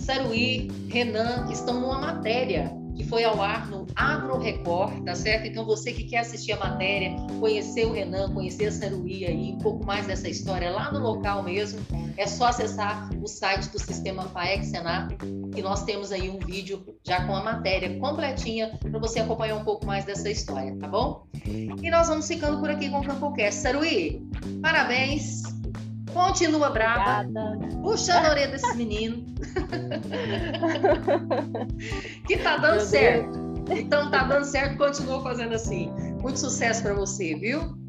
Saruí, 0.00 0.68
Renan 0.88 1.48
estão 1.50 1.80
numa 1.80 1.98
matéria 1.98 2.81
que 2.94 3.04
foi 3.04 3.24
ao 3.24 3.40
ar 3.40 3.68
no 3.68 3.86
Agro 3.94 4.38
Record, 4.38 5.04
tá 5.04 5.14
certo? 5.14 5.46
Então 5.46 5.64
você 5.64 5.92
que 5.92 6.04
quer 6.04 6.18
assistir 6.18 6.52
a 6.52 6.58
matéria, 6.58 7.16
conhecer 7.40 7.86
o 7.86 7.92
Renan, 7.92 8.32
conhecer 8.32 8.66
a 8.66 8.72
Saruí 8.72 9.24
aí, 9.24 9.52
um 9.52 9.58
pouco 9.58 9.84
mais 9.84 10.06
dessa 10.06 10.28
história 10.28 10.70
lá 10.70 10.92
no 10.92 11.00
local 11.00 11.42
mesmo, 11.42 11.80
é 12.16 12.26
só 12.26 12.46
acessar 12.46 13.10
o 13.22 13.26
site 13.26 13.68
do 13.70 13.78
Sistema 13.78 14.24
FAEC 14.24 14.66
Senar, 14.66 15.08
que 15.54 15.62
nós 15.62 15.84
temos 15.84 16.12
aí 16.12 16.28
um 16.28 16.38
vídeo 16.38 16.84
já 17.02 17.24
com 17.26 17.34
a 17.34 17.42
matéria 17.42 17.98
completinha 17.98 18.78
para 18.80 18.98
você 18.98 19.20
acompanhar 19.20 19.56
um 19.56 19.64
pouco 19.64 19.86
mais 19.86 20.04
dessa 20.04 20.30
história, 20.30 20.76
tá 20.78 20.88
bom? 20.88 21.26
E 21.46 21.90
nós 21.90 22.08
vamos 22.08 22.26
ficando 22.26 22.60
por 22.60 22.70
aqui 22.70 22.88
com 22.90 23.00
o 23.00 23.06
CampoCast. 23.06 23.60
Saruí, 23.60 24.22
parabéns! 24.60 25.61
Continua 26.12 26.70
brava. 26.70 27.28
Puxa 27.82 28.14
a 28.14 28.30
orelha 28.30 28.48
desses 28.48 28.76
meninos. 28.76 29.32
que 32.26 32.36
tá 32.38 32.56
dando 32.56 32.76
Meu 32.76 32.80
certo. 32.80 33.38
Deus. 33.38 33.52
Então 33.80 34.10
tá 34.10 34.24
dando 34.24 34.44
certo, 34.44 34.76
continua 34.76 35.22
fazendo 35.22 35.54
assim. 35.54 35.90
Muito 36.20 36.38
sucesso 36.38 36.82
para 36.82 36.92
você, 36.94 37.34
viu? 37.34 37.80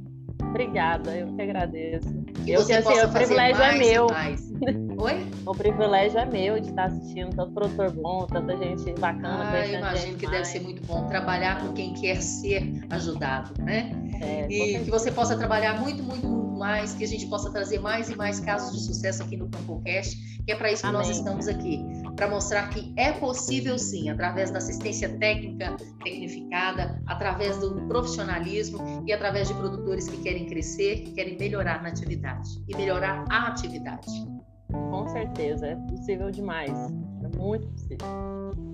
Obrigada, 0.41 1.17
eu 1.17 1.35
que 1.35 1.41
agradeço. 1.41 2.07
Que 2.45 2.51
eu 2.51 2.65
que 2.65 2.73
assim, 2.73 2.99
o 2.99 3.11
privilégio 3.11 3.63
é 3.63 3.77
meu. 3.77 4.07
Oi? 4.99 5.25
O 5.45 5.51
privilégio 5.51 6.19
é 6.19 6.25
meu 6.25 6.59
de 6.59 6.69
estar 6.69 6.85
assistindo 6.85 7.35
tanto 7.35 7.51
produtor 7.53 7.91
bom, 7.91 8.27
tanta 8.27 8.55
gente 8.57 8.93
bacana. 8.99 9.51
Ah, 9.51 9.65
eu 9.65 9.79
imagino 9.79 10.17
que 10.17 10.27
mais. 10.27 10.37
deve 10.37 10.45
ser 10.45 10.59
muito 10.61 10.85
bom 10.85 11.07
trabalhar 11.07 11.59
com 11.61 11.73
quem 11.73 11.93
quer 11.93 12.21
ser 12.21 12.71
ajudado, 12.91 13.51
né? 13.63 13.91
É, 14.21 14.47
e 14.47 14.83
que 14.83 14.91
você 14.91 15.11
possa 15.11 15.35
trabalhar 15.35 15.81
muito, 15.81 16.03
muito, 16.03 16.27
muito 16.27 16.42
mais, 16.63 16.93
que 16.93 17.03
a 17.03 17.07
gente 17.07 17.27
possa 17.27 17.51
trazer 17.51 17.79
mais 17.79 18.09
e 18.09 18.15
mais 18.15 18.39
casos 18.39 18.71
de 18.71 18.85
sucesso 18.85 19.21
aqui 19.21 19.35
no 19.35 19.49
CampoCast, 19.49 20.15
que 20.45 20.49
é 20.49 20.55
para 20.55 20.71
isso 20.71 20.81
que 20.81 20.87
Amém. 20.87 21.01
nós 21.01 21.09
estamos 21.09 21.49
aqui, 21.49 21.83
para 22.15 22.29
mostrar 22.29 22.69
que 22.69 22.93
é 22.95 23.11
possível 23.11 23.77
sim, 23.77 24.09
através 24.09 24.49
da 24.49 24.59
assistência 24.59 25.09
técnica, 25.17 25.75
tecnificada, 26.01 27.03
através 27.05 27.57
do 27.57 27.85
profissionalismo 27.87 29.03
e 29.05 29.11
através 29.11 29.49
de 29.49 29.53
produtores 29.55 30.07
que 30.07 30.15
querem 30.23 30.45
crescer, 30.45 31.01
que 31.01 31.11
querem 31.11 31.37
melhorar 31.37 31.83
na 31.83 31.89
atividade 31.89 32.49
e 32.69 32.77
melhorar 32.77 33.25
a 33.29 33.47
atividade. 33.47 34.25
Com 34.71 35.05
certeza, 35.09 35.67
é 35.67 35.75
possível 35.75 36.31
demais, 36.31 36.71
é 36.71 37.37
muito 37.37 37.67
possível. 37.67 38.72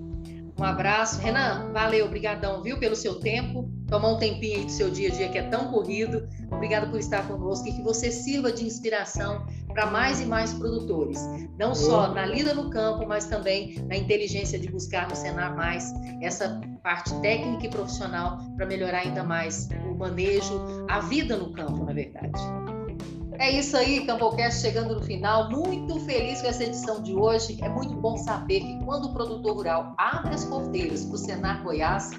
Um 0.60 0.64
abraço. 0.64 1.18
Renan, 1.22 1.72
valeu, 1.72 2.04
obrigadão, 2.04 2.62
viu, 2.62 2.78
pelo 2.78 2.94
seu 2.94 3.14
tempo, 3.18 3.70
tomar 3.88 4.10
um 4.10 4.18
tempinho 4.18 4.58
aí 4.58 4.64
do 4.66 4.70
seu 4.70 4.90
dia 4.90 5.08
a 5.08 5.10
dia 5.10 5.28
que 5.30 5.38
é 5.38 5.42
tão 5.44 5.72
corrido. 5.72 6.28
Obrigado 6.50 6.90
por 6.90 7.00
estar 7.00 7.26
conosco 7.26 7.66
e 7.66 7.72
que 7.72 7.82
você 7.82 8.12
sirva 8.12 8.52
de 8.52 8.66
inspiração 8.66 9.46
para 9.68 9.86
mais 9.86 10.20
e 10.20 10.26
mais 10.26 10.52
produtores, 10.52 11.18
não 11.58 11.74
só 11.74 12.12
na 12.12 12.26
lida 12.26 12.52
no 12.52 12.68
campo, 12.68 13.06
mas 13.08 13.24
também 13.24 13.82
na 13.88 13.96
inteligência 13.96 14.58
de 14.58 14.70
buscar 14.70 15.08
no 15.08 15.16
Senar 15.16 15.56
mais 15.56 15.90
essa 16.20 16.60
parte 16.82 17.14
técnica 17.20 17.66
e 17.66 17.70
profissional 17.70 18.36
para 18.54 18.66
melhorar 18.66 18.98
ainda 18.98 19.24
mais 19.24 19.66
o 19.90 19.94
manejo, 19.94 20.60
a 20.90 21.00
vida 21.00 21.38
no 21.38 21.52
campo, 21.52 21.84
na 21.84 21.94
verdade. 21.94 22.38
É 23.40 23.50
isso 23.50 23.74
aí, 23.74 24.04
Campocast 24.04 24.60
chegando 24.60 24.96
no 24.96 25.02
final. 25.02 25.48
Muito 25.48 25.98
feliz 26.00 26.42
com 26.42 26.48
essa 26.48 26.62
edição 26.62 27.02
de 27.02 27.14
hoje. 27.14 27.56
É 27.62 27.70
muito 27.70 27.94
bom 27.94 28.18
saber 28.18 28.60
que 28.60 28.84
quando 28.84 29.06
o 29.06 29.14
produtor 29.14 29.56
rural 29.56 29.94
abre 29.96 30.34
as 30.34 30.44
porteiras 30.44 31.06
para 31.06 31.14
o 31.14 31.16
Senar 31.16 31.62
Goiás, 31.62 32.10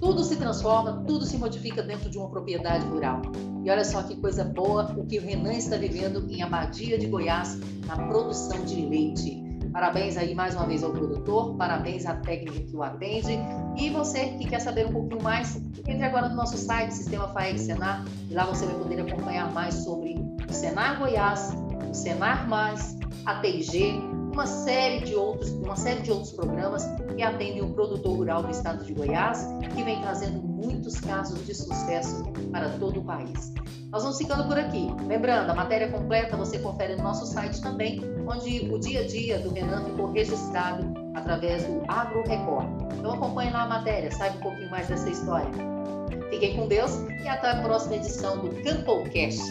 tudo 0.00 0.24
se 0.24 0.34
transforma, 0.34 1.04
tudo 1.06 1.24
se 1.24 1.38
modifica 1.38 1.80
dentro 1.80 2.10
de 2.10 2.18
uma 2.18 2.28
propriedade 2.28 2.84
rural. 2.86 3.22
E 3.64 3.70
olha 3.70 3.84
só 3.84 4.02
que 4.02 4.16
coisa 4.16 4.42
boa 4.42 4.92
o 4.98 5.06
que 5.06 5.20
o 5.20 5.22
Renan 5.22 5.52
está 5.52 5.76
vivendo 5.76 6.26
em 6.28 6.42
Abadia 6.42 6.98
de 6.98 7.06
Goiás 7.06 7.56
na 7.86 8.08
produção 8.08 8.64
de 8.64 8.84
leite. 8.84 9.47
Parabéns 9.78 10.16
aí 10.16 10.34
mais 10.34 10.56
uma 10.56 10.66
vez 10.66 10.82
ao 10.82 10.90
produtor, 10.90 11.54
parabéns 11.54 12.04
à 12.04 12.16
técnica 12.16 12.58
que 12.66 12.76
o 12.76 12.82
atende. 12.82 13.38
E 13.76 13.88
você 13.90 14.30
que 14.30 14.48
quer 14.48 14.58
saber 14.58 14.88
um 14.88 14.92
pouquinho 14.92 15.22
mais, 15.22 15.54
entre 15.86 16.04
agora 16.04 16.28
no 16.28 16.34
nosso 16.34 16.58
site, 16.58 16.90
Sistema 16.94 17.28
FAEG 17.28 17.60
Senar, 17.60 18.04
e 18.28 18.34
lá 18.34 18.44
você 18.44 18.66
vai 18.66 18.74
poder 18.74 19.00
acompanhar 19.02 19.52
mais 19.52 19.74
sobre 19.74 20.16
o 20.50 20.52
Senar 20.52 20.98
Goiás, 20.98 21.54
o 21.88 21.94
Senar 21.94 22.48
Mais, 22.48 22.98
a 23.24 23.40
TIG, 23.40 24.02
uma 24.38 24.46
série 24.46 25.00
de 25.00 25.16
outros, 25.16 25.50
uma 25.50 25.74
série 25.74 26.00
de 26.00 26.12
outros 26.12 26.30
programas 26.30 26.86
que 27.16 27.22
atendem 27.24 27.60
o 27.60 27.70
produtor 27.70 28.18
rural 28.18 28.40
do 28.44 28.52
estado 28.52 28.84
de 28.84 28.94
Goiás, 28.94 29.44
que 29.74 29.82
vem 29.82 30.00
trazendo 30.00 30.40
muitos 30.40 31.00
casos 31.00 31.44
de 31.44 31.52
sucesso 31.52 32.22
para 32.52 32.68
todo 32.78 33.00
o 33.00 33.02
país. 33.02 33.52
Nós 33.90 34.04
vamos 34.04 34.16
ficando 34.16 34.46
por 34.46 34.56
aqui. 34.56 34.94
Lembrando, 35.08 35.50
a 35.50 35.54
matéria 35.56 35.90
completa 35.90 36.36
você 36.36 36.60
confere 36.60 36.94
no 36.94 37.02
nosso 37.02 37.26
site 37.26 37.60
também, 37.60 38.00
onde 38.28 38.72
o 38.72 38.78
dia 38.78 39.00
a 39.00 39.06
dia 39.08 39.40
do 39.40 39.52
Renan 39.52 39.82
ficou 39.86 40.12
registrado 40.12 40.86
através 41.16 41.64
do 41.64 41.82
Agro 41.88 42.22
Record. 42.22 42.68
Então 42.96 43.14
acompanhe 43.14 43.50
lá 43.50 43.62
a 43.62 43.68
matéria, 43.68 44.08
saiba 44.12 44.36
um 44.36 44.40
pouquinho 44.40 44.70
mais 44.70 44.86
dessa 44.86 45.10
história. 45.10 45.50
Fiquem 46.30 46.54
com 46.54 46.68
Deus 46.68 46.92
e 47.24 47.26
até 47.26 47.50
a 47.50 47.60
próxima 47.60 47.96
edição 47.96 48.38
do 48.38 48.50
CampoCast. 48.62 49.50